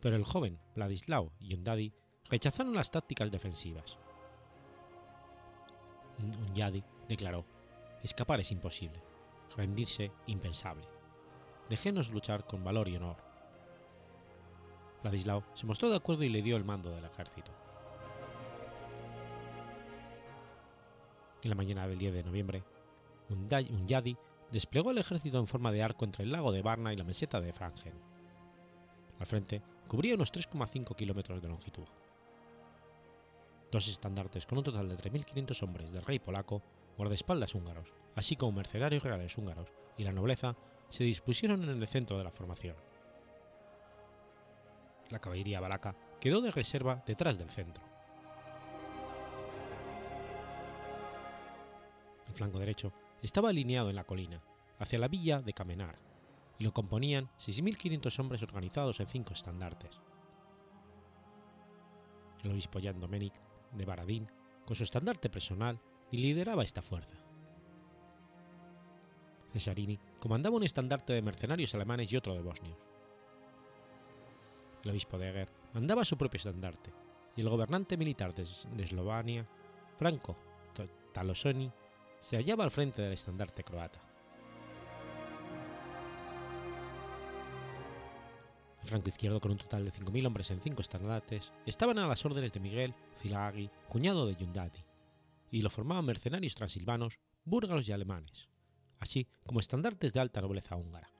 [0.00, 1.92] pero el joven Vladislao Yundadi
[2.28, 3.96] rechazaron las tácticas defensivas.
[6.18, 7.46] Unyadi declaró,
[8.02, 9.00] escapar es imposible,
[9.56, 10.86] rendirse impensable.
[11.68, 13.18] Dejénos luchar con valor y honor.
[15.04, 17.52] Ladislao se mostró de acuerdo y le dio el mando del ejército.
[21.42, 22.64] En la mañana del 10 de noviembre,
[23.28, 24.16] Unyadi
[24.50, 27.40] desplegó el ejército en forma de arco entre el lago de Varna y la meseta
[27.40, 27.94] de Frangen.
[29.18, 31.86] Al frente cubría unos 3,5 kilómetros de longitud.
[33.70, 36.62] Dos estandartes con un total de 3.500 hombres del rey polaco,
[36.96, 40.56] guardaespaldas húngaros, así como mercenarios reales húngaros y la nobleza,
[40.88, 42.76] se dispusieron en el centro de la formación.
[45.10, 47.82] La caballería balaca quedó de reserva detrás del centro.
[52.28, 54.42] El flanco derecho estaba alineado en la colina,
[54.78, 55.98] hacia la villa de Kamenar,
[56.58, 60.00] y lo componían 6.500 hombres organizados en cinco estandartes.
[62.42, 63.34] El obispo Jan Domenic
[63.72, 64.30] de Baradín,
[64.64, 65.80] con su estandarte personal,
[66.10, 67.16] lideraba esta fuerza.
[69.52, 72.78] Cesarini comandaba un estandarte de mercenarios alemanes y otro de bosnios.
[74.84, 76.92] El obispo de Eger mandaba su propio estandarte,
[77.36, 78.42] y el gobernante militar de,
[78.82, 79.46] Eslovenia,
[79.96, 80.36] Franco
[81.12, 81.70] Talosoni,
[82.20, 84.00] se hallaba al frente del estandarte croata.
[88.82, 92.24] El franco izquierdo, con un total de 5.000 hombres en cinco estandartes, estaban a las
[92.24, 94.84] órdenes de Miguel Zilagi, cuñado de Yundati,
[95.50, 98.48] y lo formaban mercenarios transilvanos, búlgaros y alemanes,
[98.98, 101.12] así como estandartes de alta nobleza húngara.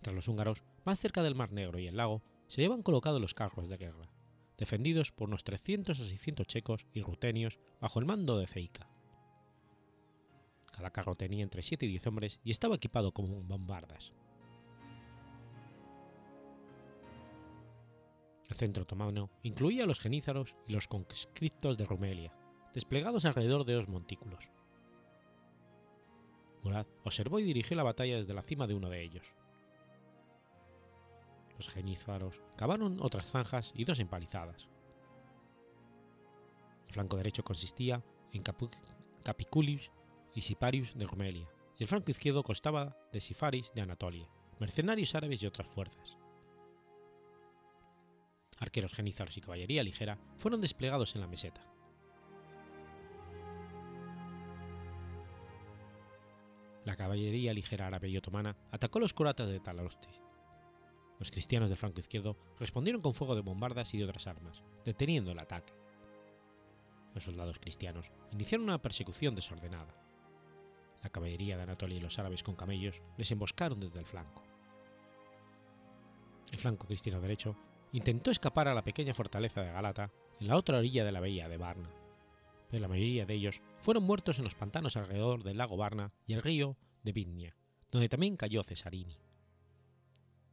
[0.00, 3.34] Tras los húngaros, más cerca del Mar Negro y el lago, se llevan colocados los
[3.34, 4.08] carros de guerra,
[4.60, 8.86] defendidos por unos 300 a 600 checos y rutenios bajo el mando de Zeika.
[10.70, 14.12] Cada carro tenía entre 7 y 10 hombres y estaba equipado como bombardas.
[18.48, 22.34] El centro otomano incluía a los genízaros y los conscriptos de Rumelia,
[22.74, 24.50] desplegados alrededor de dos montículos.
[26.62, 29.34] Murad observó y dirigió la batalla desde la cima de uno de ellos.
[31.60, 34.70] Los genízaros cavaron otras zanjas y dos empalizadas.
[36.86, 38.42] El flanco derecho consistía en
[39.22, 39.90] Capiculius
[40.34, 41.46] y Siparius de Rumelia,
[41.76, 44.26] y el flanco izquierdo constaba de Sifaris de Anatolia,
[44.58, 46.16] mercenarios árabes y otras fuerzas
[48.58, 51.62] arqueros genízaros y caballería ligera fueron desplegados en la meseta.
[56.84, 60.29] La caballería ligera árabe y otomana atacó los coratas de Talarostis.
[61.20, 65.30] Los cristianos del flanco izquierdo respondieron con fuego de bombardas y de otras armas, deteniendo
[65.30, 65.74] el ataque.
[67.14, 69.94] Los soldados cristianos iniciaron una persecución desordenada.
[71.02, 74.42] La caballería de Anatolia y los árabes con camellos les emboscaron desde el flanco.
[76.50, 77.54] El flanco cristiano derecho
[77.92, 81.50] intentó escapar a la pequeña fortaleza de Galata en la otra orilla de la bahía
[81.50, 81.90] de Varna,
[82.70, 86.32] pero la mayoría de ellos fueron muertos en los pantanos alrededor del lago Varna y
[86.32, 87.56] el río de Vidnia,
[87.90, 89.18] donde también cayó Cesarini.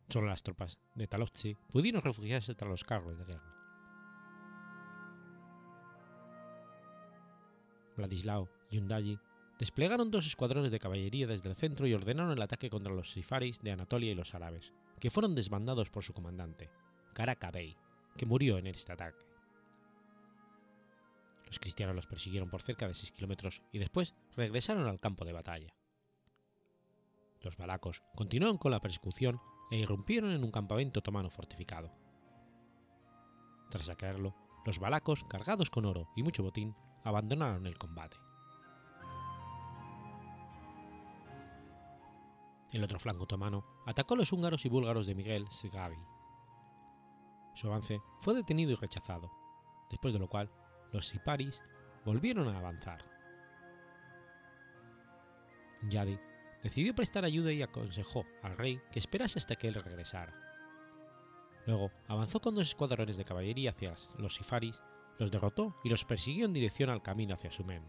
[0.10, 3.54] Solo las tropas de Talovtsi pudieron refugiarse tras los carros de guerra.
[7.98, 9.20] Vladislao y Undayi
[9.60, 13.60] desplegaron dos escuadrones de caballería desde el centro y ordenaron el ataque contra los sifaris
[13.60, 16.70] de Anatolia y los árabes, que fueron desbandados por su comandante,
[17.14, 17.76] Karaka Bey,
[18.16, 19.26] que murió en este ataque.
[21.48, 25.34] Los cristianos los persiguieron por cerca de 6 kilómetros y después regresaron al campo de
[25.34, 25.74] batalla.
[27.42, 29.40] Los balacos continuaron con la persecución
[29.70, 31.92] e irrumpieron en un campamento otomano fortificado.
[33.70, 38.18] Tras saquearlo, los balacos, cargados con oro y mucho botín, abandonaron el combate.
[42.72, 45.98] El otro flanco otomano atacó a los húngaros y búlgaros de Miguel Sigavi.
[47.54, 49.32] Su avance fue detenido y rechazado,
[49.90, 50.52] después de lo cual
[50.92, 51.62] los siparis
[52.06, 53.04] volvieron a avanzar.
[55.90, 56.20] Yadi
[56.64, 60.34] decidió prestar ayuda y aconsejó al rey que esperase hasta que él regresara.
[61.66, 64.82] Luego avanzó con dos escuadrones de caballería hacia los sifaris,
[65.20, 67.84] los derrotó y los persiguió en dirección al camino hacia Sumen.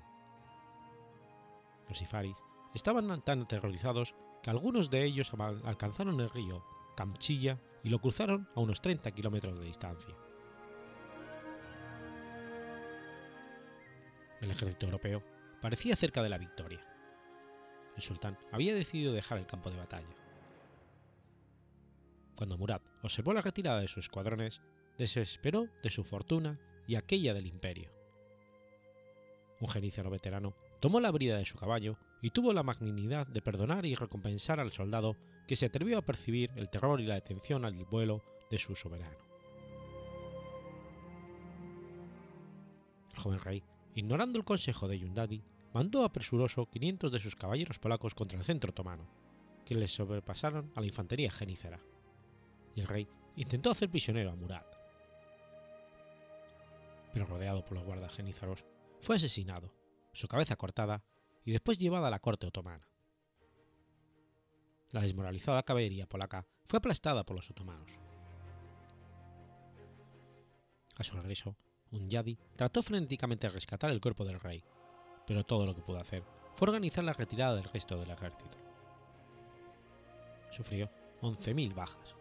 [1.88, 2.37] Los sifaris
[2.74, 5.33] estaban tan aterrorizados que algunos de ellos
[5.64, 6.64] alcanzaron el río
[6.96, 10.14] Kamchilla y lo cruzaron a unos 30 kilómetros de distancia.
[14.40, 15.22] El ejército europeo
[15.61, 16.85] parecía cerca de la victoria.
[17.98, 20.06] El sultán había decidido dejar el campo de batalla.
[22.37, 24.61] Cuando Murad observó la retirada de sus escuadrones,
[24.96, 27.90] desesperó de su fortuna y aquella del imperio.
[29.61, 33.84] Un genízaro veterano tomó la brida de su caballo y tuvo la magnanimidad de perdonar
[33.84, 35.16] y recompensar al soldado
[35.48, 39.18] que se atrevió a percibir el terror y la detención al vuelo de su soberano.
[43.12, 43.64] El joven rey,
[43.96, 48.70] ignorando el consejo de Yundadi, mandó apresuroso 500 de sus caballeros polacos contra el centro
[48.70, 49.07] otomano,
[49.64, 51.81] que les sobrepasaron a la infantería genízara,
[52.74, 54.64] y el rey intentó hacer prisionero a Murad.
[57.12, 58.64] Pero rodeado por los guardas genízaros,
[59.00, 59.72] fue asesinado,
[60.12, 61.02] su cabeza cortada
[61.44, 62.88] y después llevada a la corte otomana.
[64.90, 67.98] La desmoralizada caballería polaca fue aplastada por los otomanos.
[70.96, 71.57] A su regreso,
[71.90, 74.64] un yadi trató frenéticamente de rescatar el cuerpo del rey,
[75.29, 78.57] pero todo lo que pudo hacer fue organizar la retirada del resto del ejército.
[80.51, 82.14] Sufrió 11.000 bajas.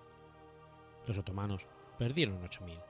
[1.08, 1.66] Los otomanos
[1.98, 2.84] perdieron 8.000.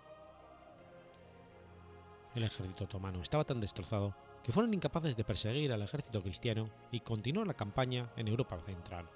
[2.34, 7.00] El ejército otomano estaba tan destrozado que fueron incapaces de perseguir al ejército cristiano y
[7.02, 9.08] continuó la campaña en Europa Central.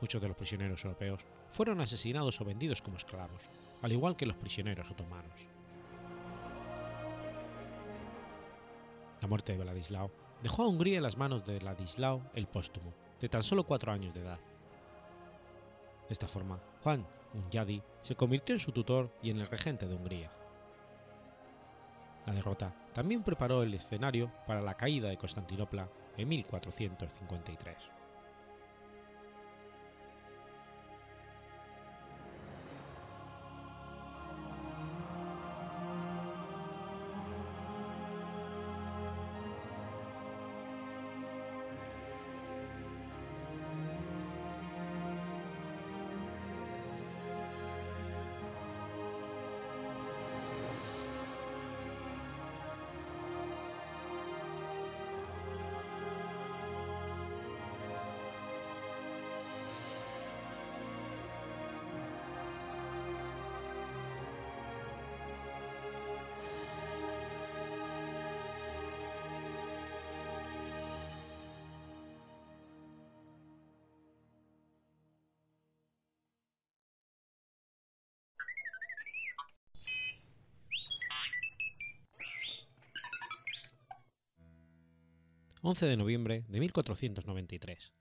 [0.00, 3.50] Muchos de los prisioneros europeos fueron asesinados o vendidos como esclavos,
[3.82, 5.48] al igual que los prisioneros otomanos.
[9.24, 10.10] La muerte de Vladislao
[10.42, 14.12] dejó a Hungría en las manos de Vladislao el Póstumo, de tan solo cuatro años
[14.12, 14.38] de edad.
[14.38, 19.94] De esta forma, Juan Unyadi se convirtió en su tutor y en el regente de
[19.94, 20.30] Hungría.
[22.26, 27.76] La derrota también preparó el escenario para la caída de Constantinopla en 1453.
[85.66, 87.94] 11 de noviembre de 1493.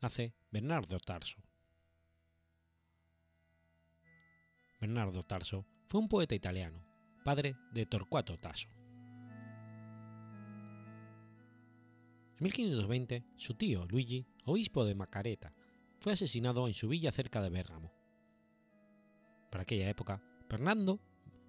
[0.00, 1.40] Nace Bernardo Tarso.
[4.80, 6.84] Bernardo Tarso fue un poeta italiano,
[7.24, 8.68] padre de Torquato Tasso.
[12.36, 15.54] En 1520, su tío Luigi, obispo de Macareta,
[16.00, 17.92] fue asesinado en su villa cerca de Bérgamo,
[19.52, 20.98] Para aquella época, Fernando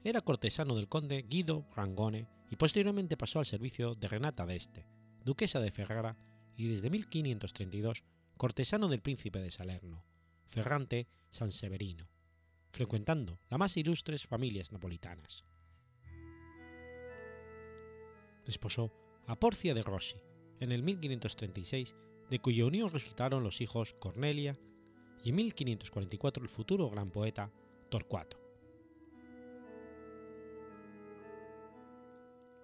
[0.04, 5.60] era cortesano del conde Guido Rangone y posteriormente pasó al servicio de Renata d'Este, duquesa
[5.60, 6.18] de Ferrara,
[6.56, 8.04] y desde 1532
[8.36, 10.04] cortesano del príncipe de Salerno,
[10.46, 12.10] Ferrante Sanseverino,
[12.72, 15.44] frecuentando las más ilustres familias napolitanas.
[18.46, 18.92] Desposó
[19.28, 20.18] a Porcia de Rossi
[20.60, 21.96] en el 1536,
[22.30, 24.60] de cuya unión resultaron los hijos Cornelia
[25.24, 27.52] y en 1544 el futuro gran poeta
[27.90, 28.49] Torcuato.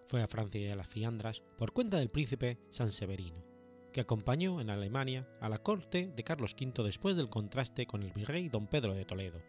[0.05, 3.43] Fue a Francia y a las Fiandras por cuenta del príncipe Sanseverino,
[3.91, 8.13] que acompañó en Alemania a la corte de Carlos V después del contraste con el
[8.13, 9.41] virrey don Pedro de Toledo,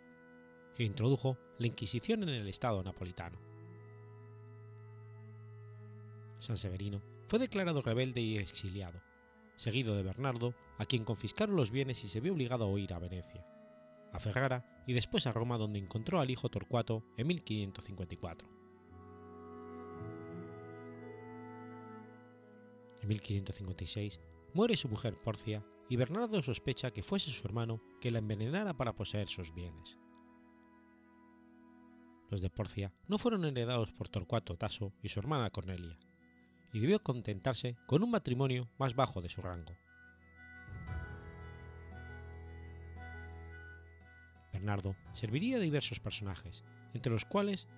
[0.74, 3.38] que introdujo la Inquisición en el Estado napolitano.
[6.38, 9.02] Sanseverino fue declarado rebelde y exiliado,
[9.56, 12.98] seguido de Bernardo, a quien confiscaron los bienes y se vio obligado a huir a
[12.98, 13.46] Venecia,
[14.12, 18.55] a Ferrara y después a Roma donde encontró al hijo Torcuato en 1554.
[23.06, 24.20] En 1556
[24.52, 28.96] muere su mujer Porcia y Bernardo sospecha que fuese su hermano que la envenenara para
[28.96, 29.96] poseer sus bienes.
[32.30, 35.96] Los de Porcia no fueron heredados por Torcuato Tasso y su hermana Cornelia,
[36.72, 39.76] y debió contentarse con un matrimonio más bajo de su rango.
[44.52, 47.68] Bernardo serviría a diversos personajes, entre los cuales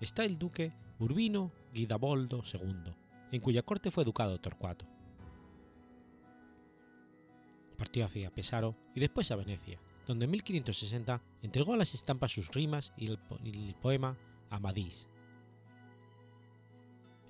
[0.00, 2.96] está el duque Urbino Guidaboldo II,
[3.32, 4.86] en cuya corte fue educado Torcuato.
[7.76, 12.52] Partió hacia Pesaro y después a Venecia, donde en 1560 entregó a las estampas sus
[12.52, 14.16] rimas y el, poema
[14.50, 15.08] Amadís.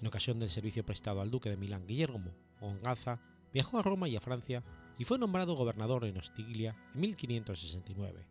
[0.00, 3.20] En ocasión del servicio prestado al duque de Milán Guillermo Ongaza,
[3.52, 4.64] viajó a Roma y a Francia
[4.98, 8.26] y fue nombrado gobernador en Ostiglia en 1569,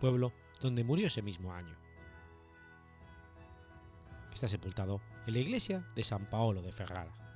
[0.00, 1.76] pueblo donde murió ese mismo año.
[4.32, 7.27] Está sepultado en la iglesia de San Paolo de Ferrara.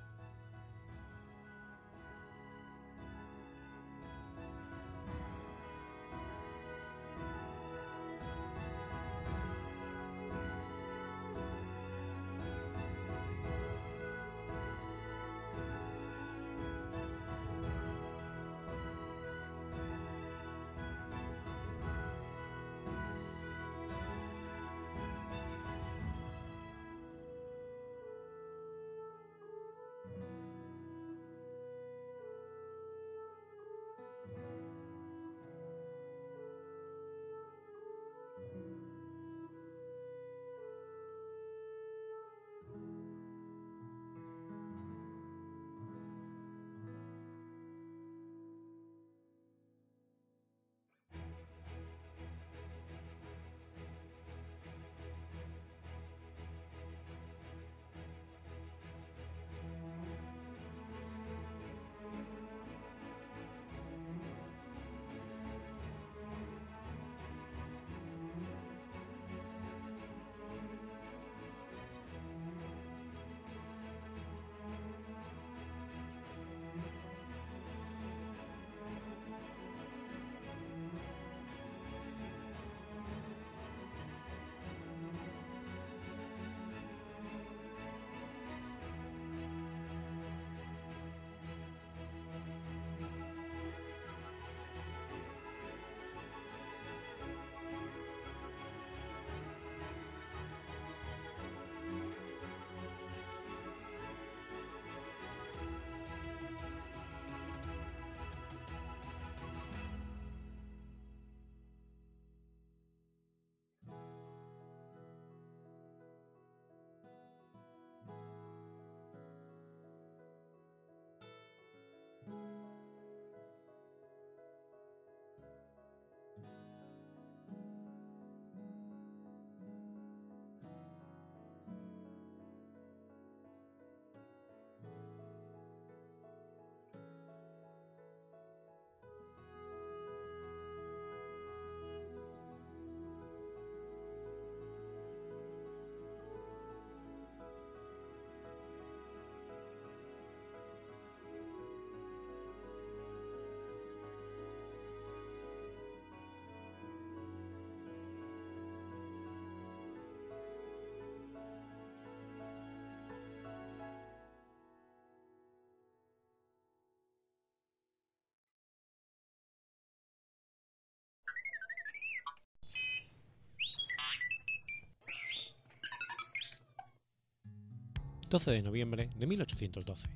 [178.32, 180.08] 12 de noviembre de 1812.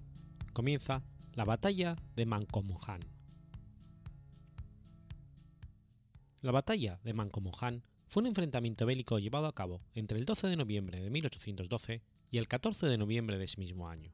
[0.55, 1.03] Comienza
[1.35, 3.01] la batalla de Mancomohan.
[6.41, 10.57] La batalla de Mancomohan fue un enfrentamiento bélico llevado a cabo entre el 12 de
[10.57, 12.01] noviembre de 1812
[12.31, 14.11] y el 14 de noviembre de ese mismo año,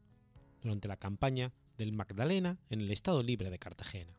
[0.62, 4.18] durante la campaña del Magdalena en el Estado Libre de Cartagena.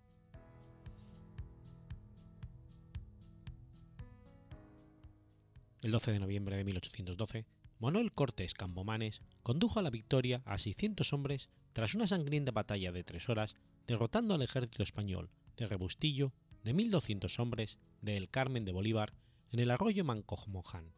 [5.82, 7.46] El 12 de noviembre de 1812,
[7.84, 13.04] Manuel Cortés Campomanes condujo a la victoria a 600 hombres tras una sangrienta batalla de
[13.04, 13.58] tres horas,
[13.88, 16.32] derrotando al ejército español de Rebustillo
[16.64, 19.14] de 1.200 hombres de El Carmen de Bolívar
[19.52, 20.94] en el arroyo Mancojmoján,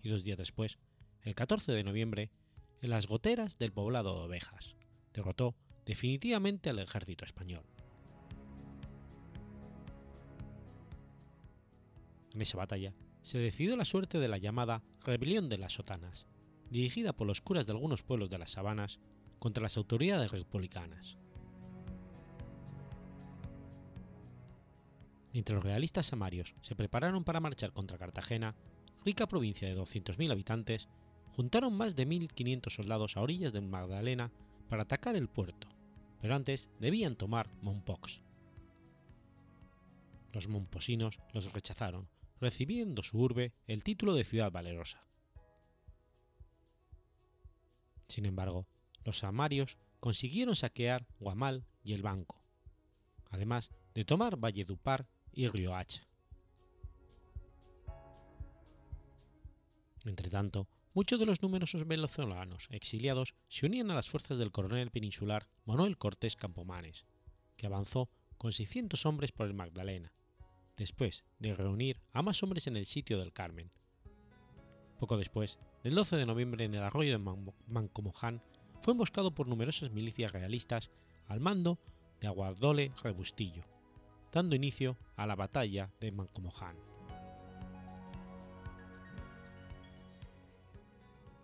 [0.00, 0.78] y dos días después,
[1.22, 2.30] el 14 de noviembre,
[2.82, 4.76] en las goteras del poblado de Ovejas,
[5.12, 7.64] derrotó definitivamente al ejército español.
[12.32, 12.94] En esa batalla,
[13.26, 16.26] se decidió la suerte de la llamada Rebelión de las Sotanas,
[16.70, 19.00] dirigida por los curas de algunos pueblos de las sabanas
[19.40, 21.18] contra las autoridades republicanas.
[25.32, 28.54] Mientras los realistas samarios se prepararon para marchar contra Cartagena,
[29.04, 30.88] rica provincia de 200.000 habitantes,
[31.32, 34.30] juntaron más de 1.500 soldados a orillas del Magdalena
[34.68, 35.66] para atacar el puerto,
[36.20, 38.22] pero antes debían tomar Mompox.
[40.32, 42.08] Los momposinos los rechazaron
[42.40, 45.06] recibiendo su urbe el título de ciudad valerosa.
[48.08, 48.66] Sin embargo,
[49.04, 52.42] los samarios consiguieron saquear Guamal y el Banco,
[53.30, 56.06] además de tomar Valledupar y Riohacha.
[60.04, 65.48] Entretanto, muchos de los numerosos venezolanos exiliados se unían a las fuerzas del coronel peninsular
[65.64, 67.04] Manuel Cortés Campomanes,
[67.56, 68.08] que avanzó
[68.38, 70.12] con 600 hombres por el Magdalena,
[70.76, 73.70] después de reunir a más hombres en el sitio del Carmen.
[74.98, 78.42] Poco después, el 12 de noviembre en el arroyo de Mancomoján,
[78.82, 80.90] fue emboscado por numerosas milicias realistas
[81.26, 81.78] al mando
[82.20, 83.64] de Aguardole Rebustillo,
[84.32, 86.76] dando inicio a la batalla de Mancomoján.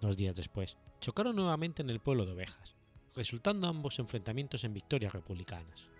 [0.01, 2.75] Dos días después, chocaron nuevamente en el pueblo de Ovejas,
[3.15, 5.92] resultando ambos enfrentamientos en victorias republicanas.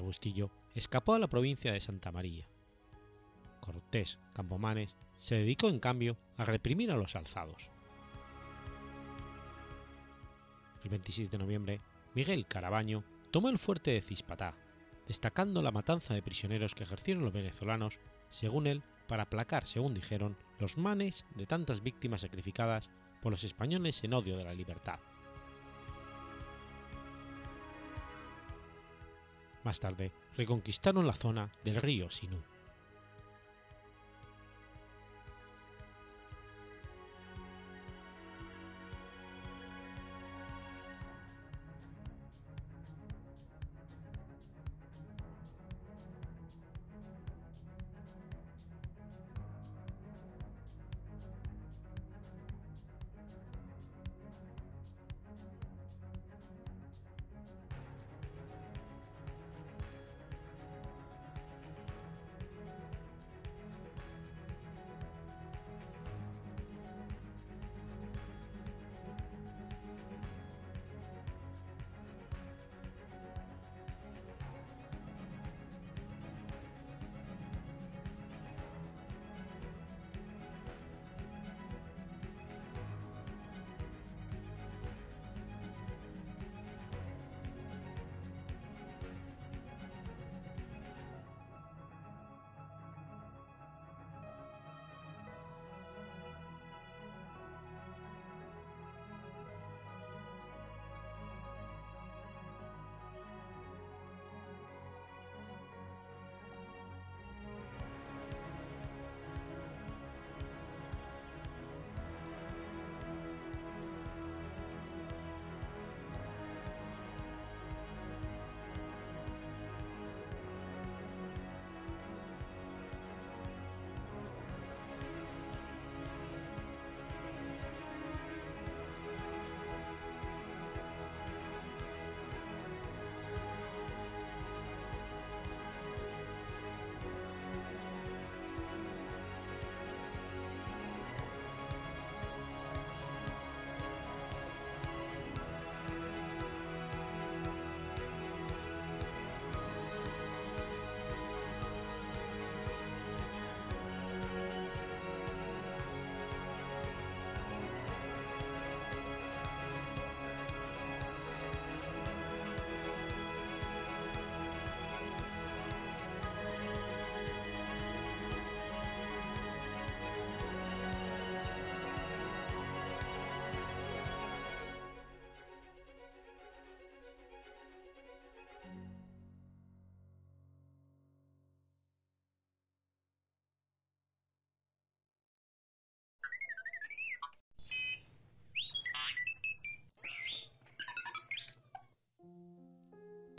[0.00, 2.46] Bustillo escapó a la provincia de Santa María.
[3.60, 7.70] Cortés Campomanes se dedicó en cambio a reprimir a los alzados.
[10.82, 11.80] El 26 de noviembre,
[12.14, 14.54] Miguel Carabaño tomó el fuerte de Cispatá,
[15.06, 20.36] destacando la matanza de prisioneros que ejercieron los venezolanos, según él, para aplacar, según dijeron,
[20.58, 22.90] los manes de tantas víctimas sacrificadas
[23.22, 24.98] por los españoles en odio de la libertad.
[29.64, 32.42] Más tarde, reconquistaron la zona del río Sinú.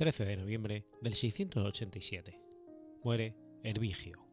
[0.03, 2.37] 13 de noviembre del 687.
[3.05, 4.27] Muere Hervigio.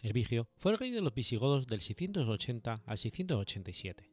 [0.00, 4.10] Hervigio fue el rey de los visigodos del 680 al 687.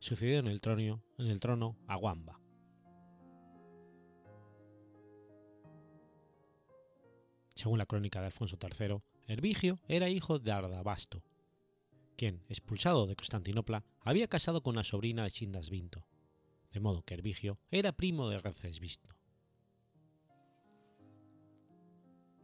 [0.00, 1.40] Sucedió en el trono, en
[1.86, 2.40] a Guamba.
[7.54, 11.22] Según la crónica de Alfonso III, Hervigio era hijo de Ardabasto,
[12.16, 16.09] quien, expulsado de Constantinopla, había casado con una sobrina de Chindasvinto,
[16.72, 19.08] de modo que Hervigio era primo de Recesvisto.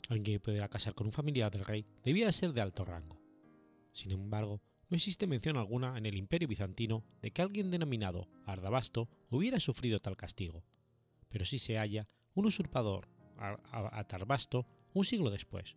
[0.08, 3.20] Alguien que pudiera casar con un familiar del rey debía ser de alto rango.
[3.92, 9.08] Sin embargo, no existe mención alguna en el Imperio bizantino de que alguien denominado Ardabasto
[9.30, 10.64] hubiera sufrido tal castigo,
[11.28, 15.76] pero sí se halla un usurpador, Atarbasto, un siglo después,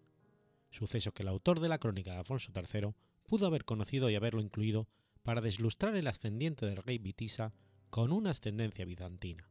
[0.70, 2.94] suceso que el autor de la crónica de Alfonso III
[3.26, 4.88] pudo haber conocido y haberlo incluido
[5.24, 7.54] para deslustrar el ascendiente del rey Vitisa
[7.90, 9.50] con una ascendencia bizantina.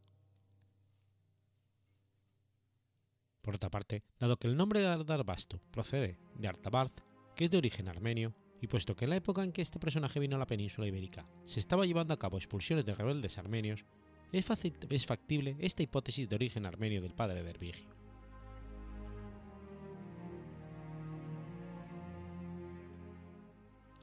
[3.43, 6.93] Por otra parte, dado que el nombre de Ardarbasto procede de Artabarz,
[7.35, 10.21] que es de origen armenio, y puesto que en la época en que este personaje
[10.21, 13.85] vino a la península ibérica se estaba llevando a cabo expulsiones de rebeldes armenios,
[14.33, 14.45] es,
[15.07, 17.75] factible esta hipótesis de origen armenio del padre de.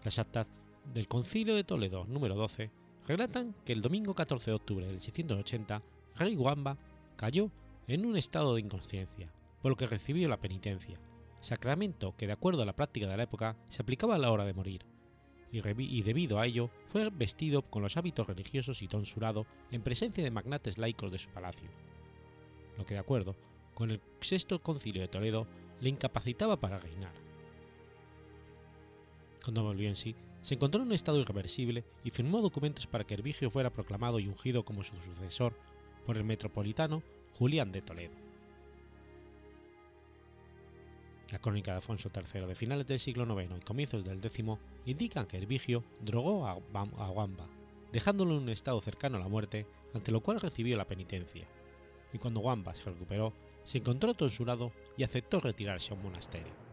[0.04, 0.50] Las actas
[0.94, 2.72] del Concilio de Toledo número 12
[3.08, 5.82] relatan que el domingo 14 de octubre del 680,
[6.16, 6.78] rey Guamba
[7.16, 7.52] cayó
[7.88, 9.32] en un estado de inconsciencia,
[9.62, 11.00] por lo que recibió la penitencia,
[11.42, 14.46] sacramento que de acuerdo a la práctica de la época se aplicaba a la hora
[14.46, 14.86] de morir,
[15.52, 20.32] y, debido a ello fue vestido con los hábitos religiosos y tonsurado en presencia de
[20.32, 21.70] magnates laicos de su palacio,
[22.78, 23.36] lo que de acuerdo
[23.74, 25.48] con el sexto concilio de Toledo
[25.82, 27.14] le incapacitaba para reinar.
[29.44, 30.16] Cuando volvió en sí,
[30.46, 34.28] se encontró en un estado irreversible y firmó documentos para que Hervigio fuera proclamado y
[34.28, 35.58] ungido como su sucesor
[36.06, 37.02] por el metropolitano
[37.34, 38.14] Julián de Toledo.
[41.32, 44.46] La crónica de Alfonso III de finales del siglo IX y comienzos del X
[44.86, 47.48] indican que Hervigio drogó a, Guamba,
[47.92, 49.66] dejándolo en un estado cercano a la muerte,
[49.96, 51.48] ante lo cual recibió la penitencia,
[52.14, 53.34] y cuando Guamba se recuperó,
[53.64, 56.65] se encontró tonsurado y aceptó retirarse a un monasterio.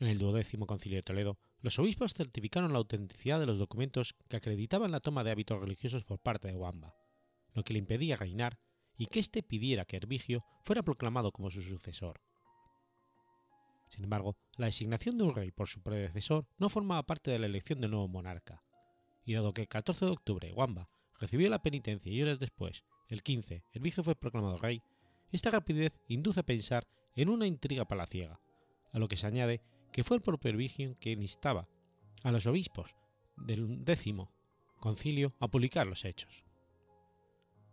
[0.00, 4.36] En el duodécimo concilio de Toledo, los obispos certificaron la autenticidad de los documentos que
[4.36, 6.94] acreditaban la toma de hábitos religiosos por parte de Wamba,
[7.52, 8.60] lo que le impedía reinar
[8.96, 12.20] y que éste pidiera que Hervigio fuera proclamado como su sucesor.
[13.88, 17.46] Sin embargo, la designación de un rey por su predecesor no formaba parte de la
[17.46, 18.62] elección del nuevo monarca,
[19.24, 20.88] y dado que el 14 de octubre Wamba
[21.18, 24.80] recibió la penitencia y horas después, el 15, Hervigio fue proclamado rey,
[25.30, 26.86] esta rapidez induce a pensar
[27.16, 28.40] en una intriga palaciega,
[28.92, 29.60] a lo que se añade
[29.92, 31.68] que fue el propio Hervigio quien instaba
[32.22, 32.96] a los obispos
[33.36, 34.30] del décimo
[34.78, 36.44] concilio a publicar los hechos.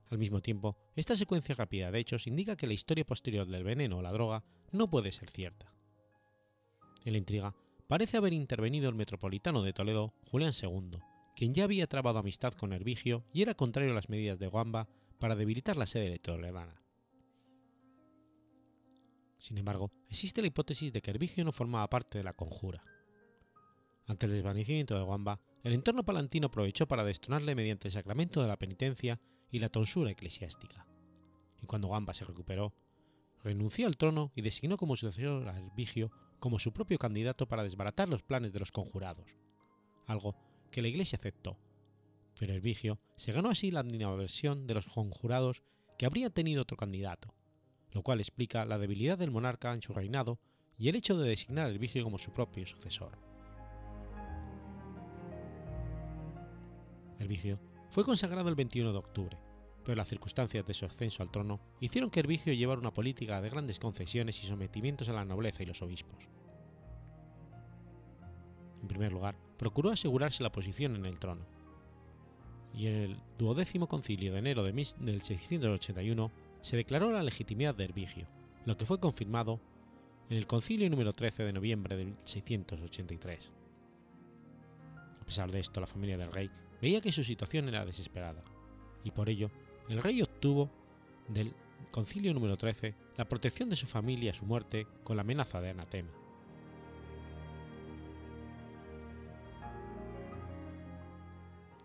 [0.10, 3.98] Al mismo tiempo, esta secuencia rápida de hechos indica que la historia posterior del veneno
[3.98, 5.74] o la droga no puede ser cierta.
[7.04, 7.56] En la intriga,
[7.88, 11.00] parece haber intervenido el metropolitano de Toledo, Julián II,
[11.36, 14.88] quien ya había trabado amistad con Hervigio y era contrario a las medidas de Guamba
[15.20, 16.85] para debilitar la sede de toledana.
[19.46, 22.84] Sin embargo, existe la hipótesis de que Hervigio no formaba parte de la conjura.
[24.08, 28.48] Ante el desvanecimiento de Guamba, el entorno palantino aprovechó para destronarle mediante el sacramento de
[28.48, 29.22] la penitencia
[29.52, 30.88] y la tonsura eclesiástica.
[31.62, 32.74] Y cuando Guamba se recuperó,
[33.44, 38.10] renunció al trono y designó como sucesor a Hervigio como su propio candidato para desbaratar
[38.10, 39.38] los planes de los conjurados,
[40.08, 40.36] algo
[40.72, 41.60] que la Iglesia aceptó.
[42.40, 45.62] Pero Hervigio se ganó así la versión de los conjurados
[46.00, 47.36] que habría tenido otro candidato,
[47.96, 50.38] lo cual explica la debilidad del monarca en su reinado
[50.78, 53.18] y el hecho de designar a Vigio como su propio sucesor.
[57.26, 57.58] Vigio
[57.90, 59.38] fue consagrado el 21 de octubre,
[59.84, 63.50] pero las circunstancias de su ascenso al trono hicieron que Vigio llevara una política de
[63.50, 66.28] grandes concesiones y sometimientos a la nobleza y los obispos.
[68.82, 71.48] En primer lugar, procuró asegurarse la posición en el trono,
[72.76, 76.32] y en el duodécimo concilio de enero de del 681
[76.62, 78.28] se declaró la legitimidad de Hervigio,
[78.66, 79.60] lo que fue confirmado
[80.30, 83.52] en el concilio número 13 de noviembre de 1683.
[85.22, 86.50] A pesar de esto, la familia del rey
[86.82, 88.44] veía que su situación era desesperada,
[89.04, 89.52] y por ello
[89.90, 90.70] el rey obtuvo
[91.28, 91.54] del
[91.92, 95.70] concilio número 13 la protección de su familia a su muerte con la amenaza de
[95.70, 96.12] anatema.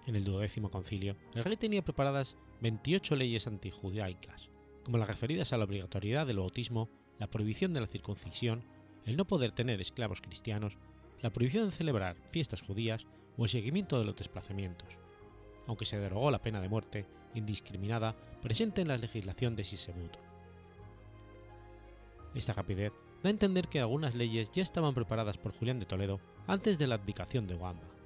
[0.07, 4.51] En el duodécimo concilio, el rey tenía preparadas 28 leyes antijudaicas,
[4.91, 6.89] como las referidas a la obligatoriedad del bautismo,
[7.21, 8.65] la prohibición de la circuncisión,
[9.05, 10.79] el no poder tener esclavos cristianos,
[11.23, 14.99] la prohibición de celebrar fiestas judías o el seguimiento de los desplazamientos,
[15.69, 20.19] aunque se derogó la pena de muerte indiscriminada presente en la legislación de Sisebuto.
[22.35, 26.19] Esta rapidez da a entender que algunas leyes ya estaban preparadas por Julián de Toledo
[26.49, 28.00] antes de la abdicación de Wamba.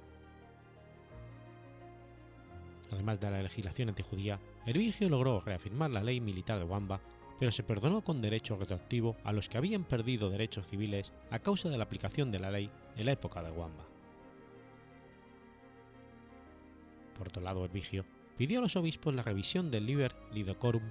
[2.91, 7.01] Además de la legislación antijudía, Hervigio logró reafirmar la ley militar de Wamba,
[7.39, 11.69] pero se perdonó con derecho retroactivo a los que habían perdido derechos civiles a causa
[11.69, 13.85] de la aplicación de la ley en la época de Wamba.
[17.17, 18.05] Por otro lado, Hervigio
[18.37, 20.83] pidió a los obispos la revisión del Liber Lidocorum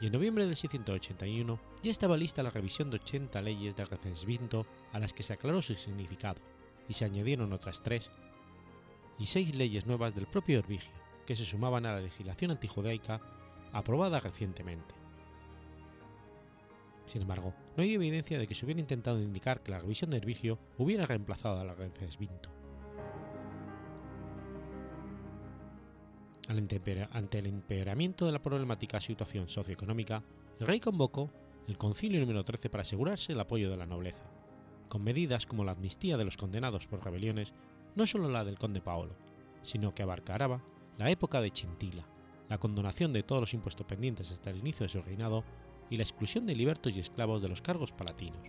[0.00, 4.66] y en noviembre del 681 ya estaba lista la revisión de 80 leyes de recensimiento
[4.92, 6.42] a las que se aclaró su significado
[6.88, 8.10] y se añadieron otras tres
[9.18, 13.20] y seis leyes nuevas del propio Hervigio que se sumaban a la legislación antijudaica
[13.72, 14.94] aprobada recientemente.
[17.04, 20.16] Sin embargo, no hay evidencia de que se hubiera intentado indicar que la revisión de
[20.16, 22.50] Hervigio hubiera reemplazado a la Recensvinto.
[26.48, 30.22] Ante el empeoramiento de la problemática situación socioeconómica,
[30.60, 31.30] el rey convocó
[31.66, 34.24] el Concilio número 13 para asegurarse el apoyo de la nobleza,
[34.88, 37.52] con medidas como la amnistía de los condenados por rebeliones,
[37.96, 39.16] no solo la del conde Paolo,
[39.62, 40.60] sino que abarcará
[40.98, 42.06] la época de Chintila,
[42.48, 45.44] la condonación de todos los impuestos pendientes hasta el inicio de su reinado
[45.90, 48.40] y la exclusión de libertos y esclavos de los cargos palatinos.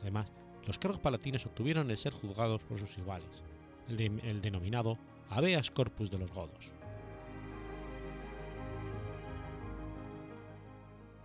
[0.00, 0.30] Además,
[0.66, 3.42] los cargos palatinos obtuvieron el ser juzgados por sus iguales,
[3.88, 4.98] el, de, el denominado
[5.30, 6.72] habeas corpus de los godos.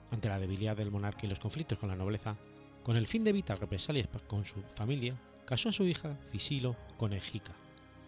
[0.10, 2.38] Ante la debilidad del monarca y los conflictos con la nobleza,
[2.82, 7.12] con el fin de evitar represalias con su familia, casó a su hija Cisilo con
[7.12, 7.54] Egica,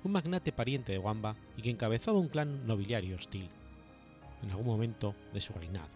[0.04, 3.50] un magnate pariente de Wamba y que encabezaba un clan nobiliario hostil,
[4.42, 5.90] en algún momento de su reinado.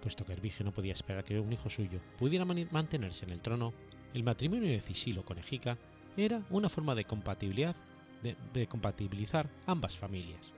[0.00, 3.72] Puesto que Hervigio no podía esperar que un hijo suyo pudiera mantenerse en el trono,
[4.14, 5.76] el matrimonio de Cisilo con Egica
[6.16, 7.74] era una forma de compatibilidad
[8.22, 10.52] de, de compatibilizar ambas familias.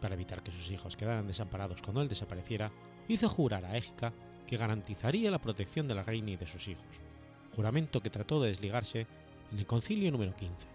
[0.00, 2.70] Para evitar que sus hijos quedaran desamparados cuando él desapareciera,
[3.08, 4.12] hizo jurar a Égica
[4.46, 7.02] que garantizaría la protección de la reina y de sus hijos,
[7.50, 9.06] juramento que trató de desligarse
[9.52, 10.68] en el concilio número 15.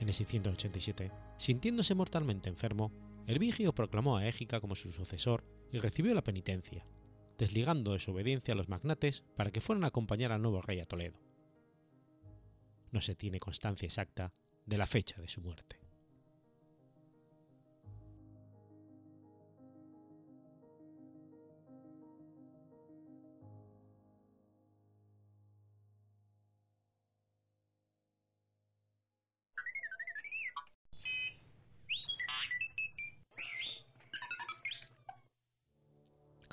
[0.00, 2.92] En el 687, sintiéndose mortalmente enfermo,
[3.26, 6.86] Hervigio proclamó a Égica como su sucesor y recibió la penitencia,
[7.38, 10.80] desligando de su obediencia a los magnates para que fueran a acompañar al nuevo rey
[10.80, 11.18] a Toledo.
[12.92, 14.32] No se tiene constancia exacta
[14.64, 15.85] de la fecha de su muerte.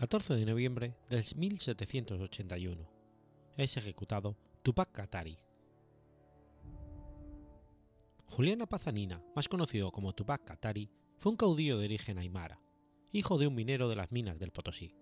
[0.04, 2.90] 14 de noviembre del 1781.
[3.56, 5.40] Es ejecutado Tupac Katari.
[8.26, 12.60] Juliana Pazanina, más conocido como Tupac Katari, fue un caudillo de origen aymara,
[13.14, 14.94] hijo de un minero de las minas del Potosí.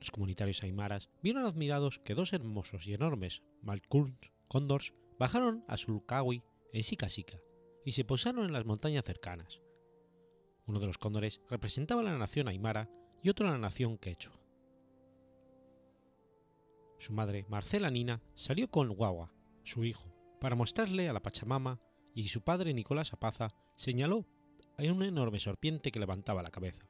[0.00, 6.44] Los comunitarios aymaras vieron admirados que dos hermosos y enormes Malkuns cóndors bajaron a Sulcawi
[6.74, 7.40] en Sikasika
[7.82, 9.63] y se posaron en las montañas cercanas,
[10.66, 12.90] uno de los cóndores representaba a la nación aymara
[13.22, 14.38] y otro a la nación quechua.
[16.98, 21.80] Su madre, Marcela Nina, salió con Guagua, su hijo, para mostrarle a la Pachamama
[22.14, 24.26] y su padre, Nicolás Apaza, señaló
[24.78, 26.88] a una enorme serpiente que levantaba la cabeza.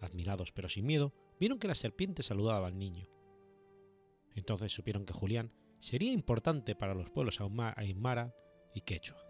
[0.00, 3.08] Admirados pero sin miedo, vieron que la serpiente saludaba al niño.
[4.34, 8.34] Entonces supieron que Julián sería importante para los pueblos aymara
[8.74, 9.23] y quechua.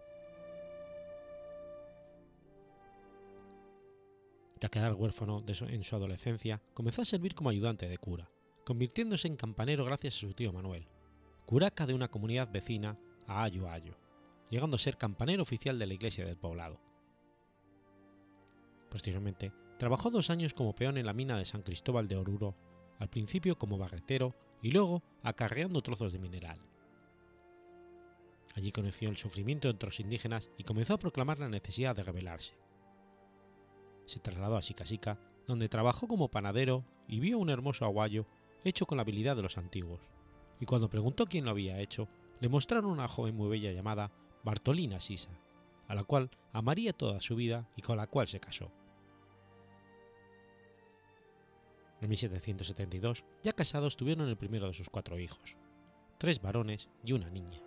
[4.65, 8.31] Ya quedar huérfano en su adolescencia, comenzó a servir como ayudante de cura,
[8.65, 10.87] convirtiéndose en campanero gracias a su tío Manuel,
[11.45, 12.97] curaca de una comunidad vecina
[13.27, 13.95] a Ayo Ayo,
[14.49, 16.81] llegando a ser campanero oficial de la iglesia del poblado.
[18.89, 22.55] Posteriormente, trabajó dos años como peón en la mina de San Cristóbal de Oruro,
[22.97, 26.57] al principio como barretero y luego acarreando trozos de mineral.
[28.55, 32.55] Allí conoció el sufrimiento de otros indígenas y comenzó a proclamar la necesidad de rebelarse
[34.05, 38.25] se trasladó a Sikasika, donde trabajó como panadero y vio un hermoso aguayo
[38.63, 40.01] hecho con la habilidad de los antiguos,
[40.59, 42.07] y cuando preguntó quién lo había hecho,
[42.39, 44.11] le mostraron una joven muy bella llamada
[44.43, 45.29] Bartolina Sisa,
[45.87, 48.71] a la cual amaría toda su vida y con la cual se casó.
[52.01, 55.57] En 1772, ya casados, tuvieron el primero de sus cuatro hijos,
[56.17, 57.64] tres varones y una niña.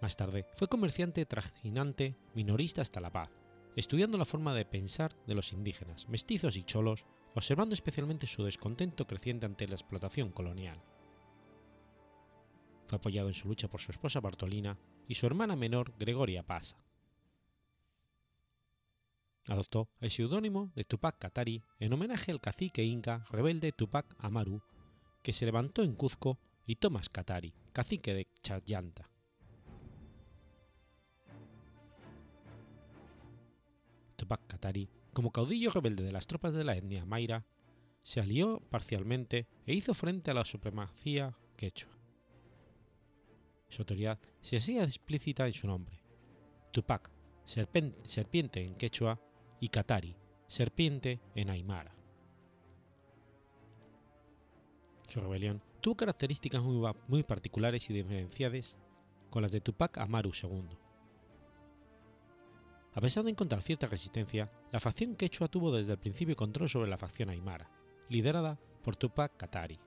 [0.00, 3.30] Más tarde fue comerciante trajinante minorista hasta La Paz,
[3.76, 9.06] estudiando la forma de pensar de los indígenas, mestizos y cholos, observando especialmente su descontento
[9.06, 10.82] creciente ante la explotación colonial.
[12.86, 16.76] Fue apoyado en su lucha por su esposa Bartolina y su hermana menor Gregoria Pasa.
[19.46, 24.62] Adoptó el seudónimo de Tupac Katari en homenaje al cacique inca rebelde Tupac Amaru,
[25.22, 29.10] que se levantó en Cuzco, y Thomas Katari, cacique de Chayanta.
[34.20, 37.46] Tupac Katari, como caudillo rebelde de las tropas de la etnia Mayra,
[38.02, 41.96] se alió parcialmente e hizo frente a la supremacía quechua.
[43.70, 46.02] Su autoridad se hacía explícita en su nombre.
[46.70, 47.10] Tupac,
[47.46, 49.18] serpiente en quechua,
[49.58, 50.14] y Katari,
[50.46, 51.96] serpiente en Aymara.
[55.08, 58.76] Su rebelión tuvo características muy, muy particulares y diferenciadas
[59.30, 60.89] con las de Tupac Amaru II.
[62.92, 66.90] A pesar de encontrar cierta resistencia, la facción quechua tuvo desde el principio control sobre
[66.90, 67.70] la facción aymara,
[68.08, 69.78] liderada por Tupac Katari.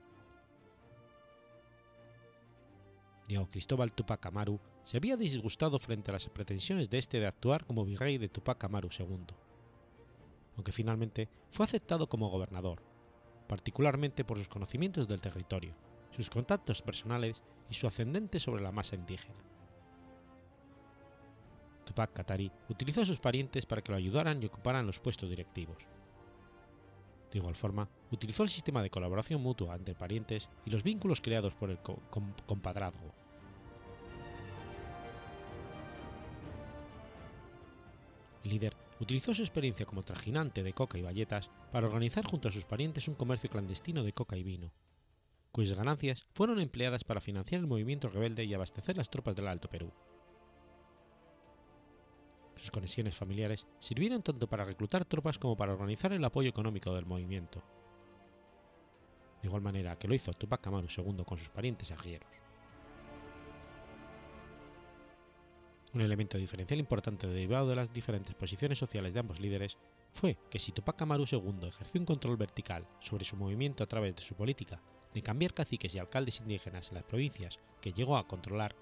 [3.28, 7.66] Diego Cristóbal Tupac Amaru se había disgustado frente a las pretensiones de este de actuar
[7.66, 9.26] como virrey de Tupac Amaru II,
[10.56, 12.82] aunque finalmente fue aceptado como gobernador,
[13.48, 15.76] particularmente por sus conocimientos del territorio,
[16.12, 19.53] sus contactos personales y su ascendente sobre la masa indígena.
[21.86, 25.88] Tupac Katari utilizó a sus parientes para que lo ayudaran y ocuparan los puestos directivos.
[27.32, 31.56] De igual forma, utilizó el sistema de colaboración mutua entre parientes y los vínculos creados
[31.56, 31.80] por el
[32.46, 33.12] compadrazgo.
[38.44, 42.52] El líder utilizó su experiencia como trajinante de coca y bayetas para organizar junto a
[42.52, 44.72] sus parientes un comercio clandestino de coca y vino,
[45.52, 49.70] cuyas ganancias fueron empleadas para financiar el movimiento rebelde y abastecer las tropas del Alto
[49.70, 49.92] Perú.
[52.64, 57.06] Sus conexiones familiares sirvieron tanto para reclutar tropas como para organizar el apoyo económico del
[57.06, 57.62] movimiento,
[59.42, 62.30] de igual manera que lo hizo Tupac Amaru II con sus parientes arrieros.
[65.94, 69.78] Un elemento diferencial importante derivado de las diferentes posiciones sociales de ambos líderes
[70.10, 74.16] fue que si Tupac Amaru II ejerció un control vertical sobre su movimiento a través
[74.16, 74.82] de su política
[75.14, 78.74] de cambiar caciques y alcaldes indígenas en las provincias que llegó a controlar,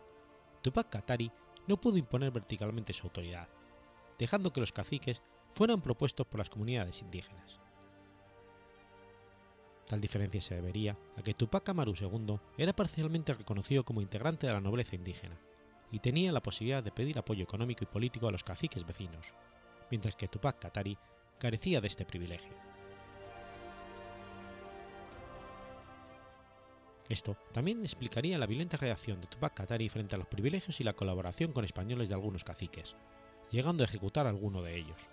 [0.61, 1.31] Tupac Katari
[1.67, 3.49] no pudo imponer verticalmente su autoridad,
[4.21, 7.59] dejando que los caciques fueran propuestos por las comunidades indígenas.
[9.87, 14.53] Tal diferencia se debería a que Tupac Amaru II era parcialmente reconocido como integrante de
[14.53, 15.39] la nobleza indígena,
[15.91, 19.33] y tenía la posibilidad de pedir apoyo económico y político a los caciques vecinos,
[19.89, 20.99] mientras que Tupac Katari
[21.39, 22.53] carecía de este privilegio.
[27.09, 30.93] Esto también explicaría la violenta reacción de Tupac Katari frente a los privilegios y la
[30.93, 32.95] colaboración con españoles de algunos caciques,
[33.51, 35.09] llegando a ejecutar alguno de ellos.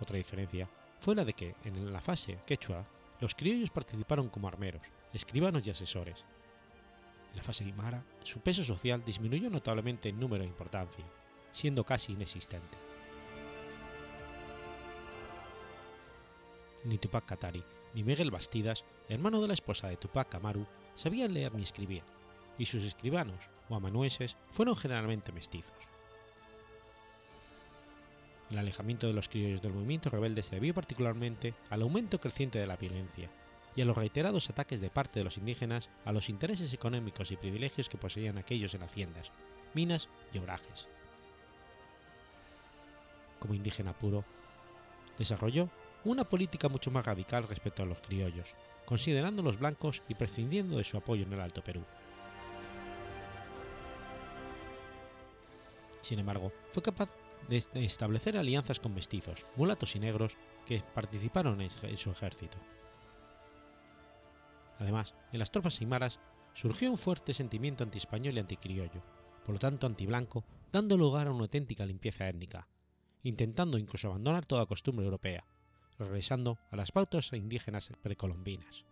[0.00, 0.68] Otra diferencia
[0.98, 2.86] fue la de que, en la fase quechua,
[3.20, 6.24] los criollos participaron como armeros, escribanos y asesores,
[7.32, 11.04] en la fase Aymara, su peso social disminuyó notablemente en número e importancia,
[11.50, 12.76] siendo casi inexistente.
[16.84, 17.64] Ni Tupac Katari
[17.94, 22.02] ni Miguel Bastidas, hermano de la esposa de Tupac Amaru, sabían leer ni escribir,
[22.58, 25.88] y sus escribanos o amanuenses fueron generalmente mestizos.
[28.52, 32.66] El alejamiento de los criollos del movimiento rebelde se debió particularmente al aumento creciente de
[32.66, 33.30] la violencia,
[33.74, 37.38] y a los reiterados ataques de parte de los indígenas a los intereses económicos y
[37.38, 39.32] privilegios que poseían aquellos en haciendas,
[39.72, 40.86] minas y obrajes.
[43.38, 44.22] Como indígena puro,
[45.16, 45.70] desarrolló
[46.04, 50.84] una política mucho más radical respecto a los criollos, considerando los blancos y prescindiendo de
[50.84, 51.82] su apoyo en el Alto Perú.
[56.02, 57.08] Sin embargo, fue capaz
[57.48, 62.58] de establecer alianzas con mestizos, mulatos y negros que participaron en su ejército.
[64.78, 66.20] Además, en las tropas aymaras
[66.54, 69.02] surgió un fuerte sentimiento anti-español y anticriollo,
[69.44, 72.68] por lo tanto antiblanco, dando lugar a una auténtica limpieza étnica,
[73.22, 75.44] intentando incluso abandonar toda costumbre europea,
[75.98, 78.84] regresando a las pautas indígenas precolombinas.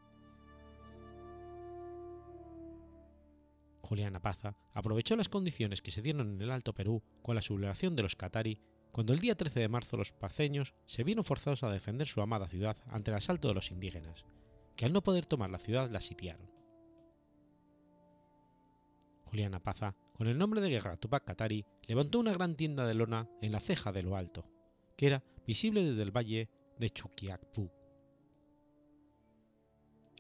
[3.83, 7.97] Julián Apaza aprovechó las condiciones que se dieron en el Alto Perú con la sublevación
[7.97, 8.61] de los Qatari
[8.93, 12.49] cuando el día 13 de marzo los paceños se vieron forzados a defender su amada
[12.49, 14.24] ciudad ante el asalto de los indígenas,
[14.76, 16.51] que al no poder tomar la ciudad la sitiaron.
[19.24, 23.28] Julián Apaza, con el nombre de guerra Tupac Katari, levantó una gran tienda de lona
[23.41, 24.51] en la ceja de lo alto,
[24.97, 27.70] que era visible desde el valle de Chuquiacpú.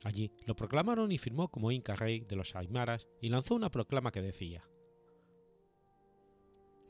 [0.04, 4.12] Allí lo proclamaron y firmó como Inca Rey de los Aymaras y lanzó una proclama
[4.12, 4.68] que decía: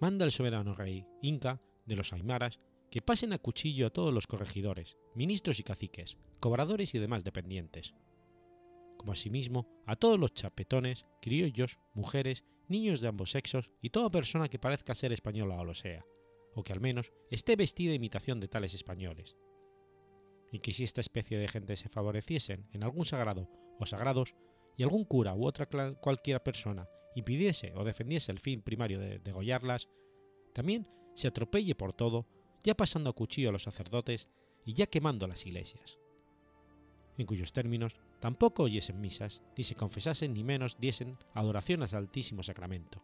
[0.01, 2.59] Manda el soberano rey Inca de los aymaras
[2.91, 7.95] que pasen a cuchillo a todos los corregidores, ministros y caciques, cobradores y demás dependientes,
[8.97, 14.49] como asimismo a todos los chapetones, criollos, mujeres, niños de ambos sexos y toda persona
[14.49, 16.05] que parezca ser española o lo sea,
[16.55, 19.37] o que al menos esté vestida a imitación de tales españoles,
[20.51, 23.49] y que si esta especie de gente se favoreciesen en algún sagrado
[23.79, 24.35] o sagrados,
[24.77, 25.67] y algún cura u otra
[26.01, 29.91] cualquiera persona impidiese o defendiese el fin primario de degollarlas,
[30.55, 32.27] también se atropelle por todo,
[32.63, 34.29] ya pasando a cuchillo a los sacerdotes
[34.65, 35.99] y ya quemando las iglesias,
[37.19, 42.43] en cuyos términos tampoco oyesen misas, ni se confesasen ni menos diesen adoración al Altísimo
[42.43, 43.03] Sacramento.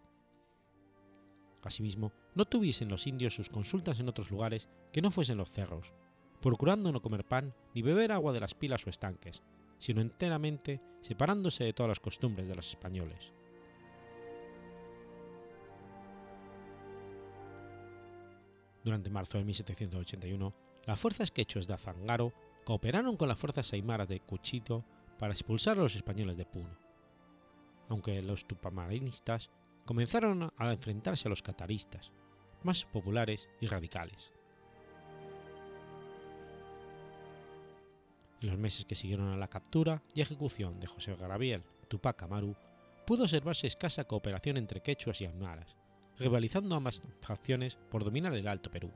[1.62, 5.94] Asimismo, no tuviesen los indios sus consultas en otros lugares que no fuesen los cerros,
[6.40, 9.42] procurando no comer pan ni beber agua de las pilas o estanques,
[9.78, 13.32] sino enteramente separándose de todas las costumbres de los españoles.
[18.84, 22.32] Durante marzo de 1781, las fuerzas quechuas de Azangaro
[22.64, 24.84] cooperaron con las fuerzas aymaras de Cuchito
[25.18, 26.78] para expulsar a los españoles de Puno,
[27.88, 29.50] aunque los tupamarinistas
[29.84, 32.12] comenzaron a enfrentarse a los cataristas,
[32.62, 34.32] más populares y radicales.
[38.40, 42.54] En los meses que siguieron a la captura y ejecución de José Garabiel Tupac Amaru,
[43.06, 45.76] pudo observarse escasa cooperación entre quechuas y aymaras,
[46.18, 48.92] rivalizando ambas facciones por dominar el Alto Perú.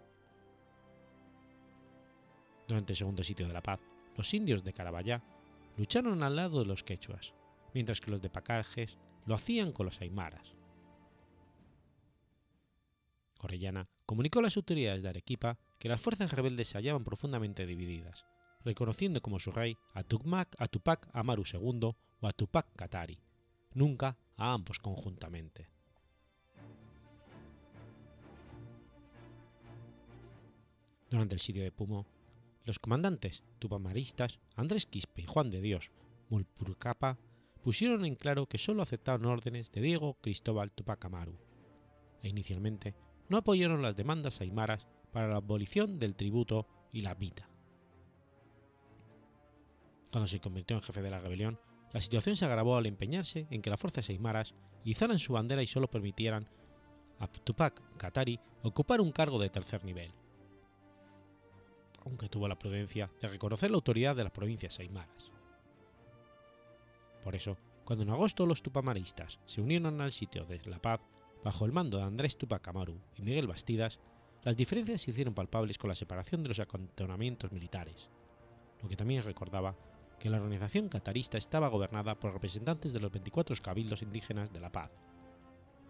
[2.66, 3.80] Durante el segundo sitio de la paz,
[4.16, 5.22] los indios de Carabayá
[5.76, 7.34] lucharon al lado de los quechuas,
[7.72, 10.55] mientras que los de Pacajes lo hacían con los aymaras.
[13.43, 18.26] Orellana comunicó a las autoridades de Arequipa que las fuerzas rebeldes se hallaban profundamente divididas,
[18.64, 23.18] reconociendo como su rey a, a Tupac Amaru II o a Tupac Katari,
[23.74, 25.68] nunca a ambos conjuntamente.
[31.11, 32.06] Durante el sitio de Pumo,
[32.64, 35.90] los comandantes tupamaristas Andrés Quispe y Juan de Dios
[36.28, 37.18] Mulpurcapa
[37.62, 41.36] pusieron en claro que solo aceptaban órdenes de Diego Cristóbal Tupac Amaru,
[42.22, 42.94] e inicialmente
[43.28, 47.49] no apoyaron las demandas aymaras para la abolición del tributo y la mita.
[50.11, 51.58] Cuando se convirtió en jefe de la rebelión,
[51.92, 54.54] la situación se agravó al empeñarse en que las fuerzas aymaras
[54.84, 56.48] izaran su bandera y solo permitieran
[57.18, 60.12] a Tupac Katari ocupar un cargo de tercer nivel,
[62.04, 65.30] aunque tuvo la prudencia de reconocer la autoridad de las provincias aymaras.
[67.22, 71.02] Por eso, cuando en agosto los tupamaristas se unieron al sitio de La Paz
[71.44, 73.98] bajo el mando de Andrés Tupac Amaru y Miguel Bastidas,
[74.42, 78.08] las diferencias se hicieron palpables con la separación de los acantonamientos militares,
[78.80, 79.76] lo que también recordaba
[80.20, 84.70] que la organización catarista estaba gobernada por representantes de los 24 cabildos indígenas de La
[84.70, 84.90] Paz,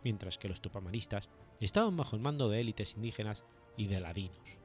[0.04, 1.28] mientras que los tupamaristas
[1.58, 3.42] estaban bajo el mando de élites indígenas
[3.76, 4.58] y de ladinos.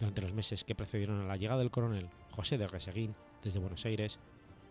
[0.00, 3.14] Durante los meses que precedieron a la llegada del coronel José de Reseguín
[3.44, 4.18] desde Buenos Aires,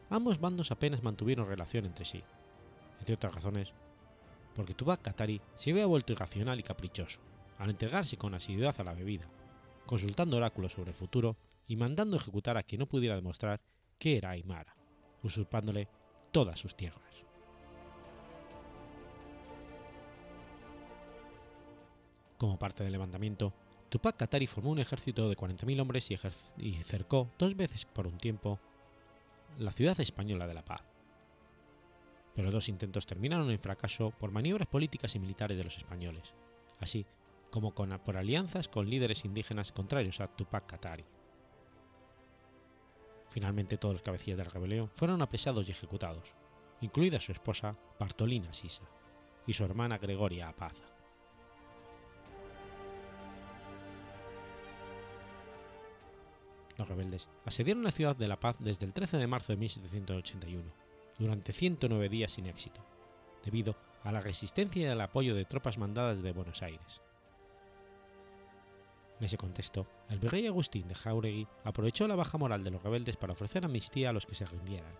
[0.10, 2.22] ambos bandos apenas mantuvieron relación entre sí,
[3.00, 3.74] entre otras razones,
[4.54, 7.22] porque Tupac Katari se había vuelto irracional y caprichoso
[7.58, 9.30] al entregarse con asiduidad a la bebida,
[9.86, 11.38] consultando oráculos sobre el futuro
[11.72, 13.62] y mandando ejecutar a quien no pudiera demostrar
[13.98, 14.76] que era Aymara,
[15.24, 15.88] usurpándole
[16.30, 17.24] todas sus tierras.
[22.38, 23.54] Como parte del levantamiento,
[23.88, 26.12] Tupac Katari formó un ejército de 40.000 hombres
[26.58, 28.60] y, cercó dos veces por un tiempo
[29.58, 30.84] la ciudad española de La Paz.
[32.36, 36.34] Pero dos intentos terminaron en fracaso por maniobras políticas y militares de los españoles,
[36.82, 37.06] así
[37.50, 41.06] como por alianzas con líderes indígenas contrarios a Tupac Katari.
[43.32, 46.36] Finalmente todos los cabecillas de la rebelión fueron apresados y ejecutados,
[46.82, 48.84] incluida su esposa Bartolina Sisa
[49.48, 50.86] y su hermana Gregoria Apaza.
[56.78, 60.64] Los rebeldes asediaron la ciudad de La Paz desde el 13 de marzo de 1781,
[61.18, 62.82] durante 109 días sin éxito,
[63.46, 67.02] debido a la resistencia y al apoyo de tropas mandadas de Buenos Aires.
[69.22, 73.18] En ese contexto, el virrey Agustín de Jauregui aprovechó la baja moral de los rebeldes
[73.18, 74.96] para ofrecer amnistía a los que se rindieran,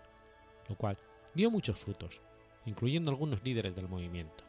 [0.68, 0.96] lo cual
[1.34, 2.20] dio muchos frutos,
[2.64, 4.44] incluyendo algunos líderes del movimiento.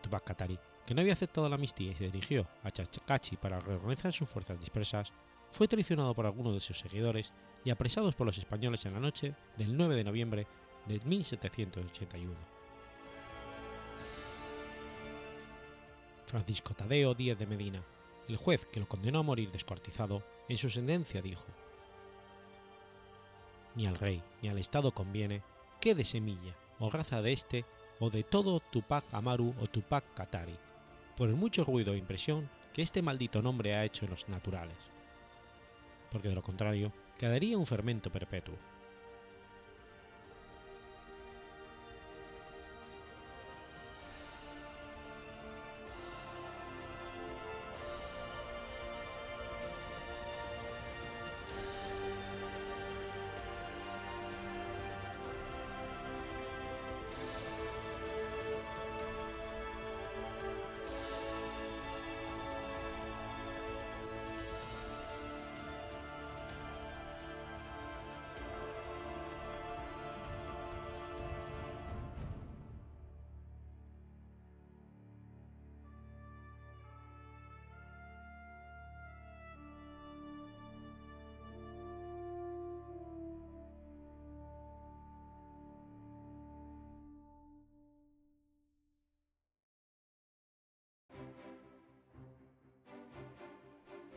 [0.00, 4.12] Tupac Katari, que no había aceptado la amnistía y se dirigió a Chachacachi para reorganizar
[4.12, 5.12] sus fuerzas dispersas,
[5.50, 7.32] fue traicionado por algunos de sus seguidores
[7.64, 10.46] y apresados por los españoles en la noche del 9 de noviembre
[10.86, 12.61] de 1781.
[16.32, 17.84] Francisco Tadeo Díez de Medina,
[18.26, 21.44] el juez que lo condenó a morir descuartizado, en su sentencia dijo:
[23.74, 25.42] Ni al rey ni al Estado conviene
[25.78, 27.66] que de semilla o raza de éste
[28.00, 30.54] o de todo Tupac Amaru o Tupac Katari,
[31.18, 34.78] por el mucho ruido e impresión que este maldito nombre ha hecho en los naturales.
[36.10, 38.54] Porque de lo contrario, quedaría un fermento perpetuo.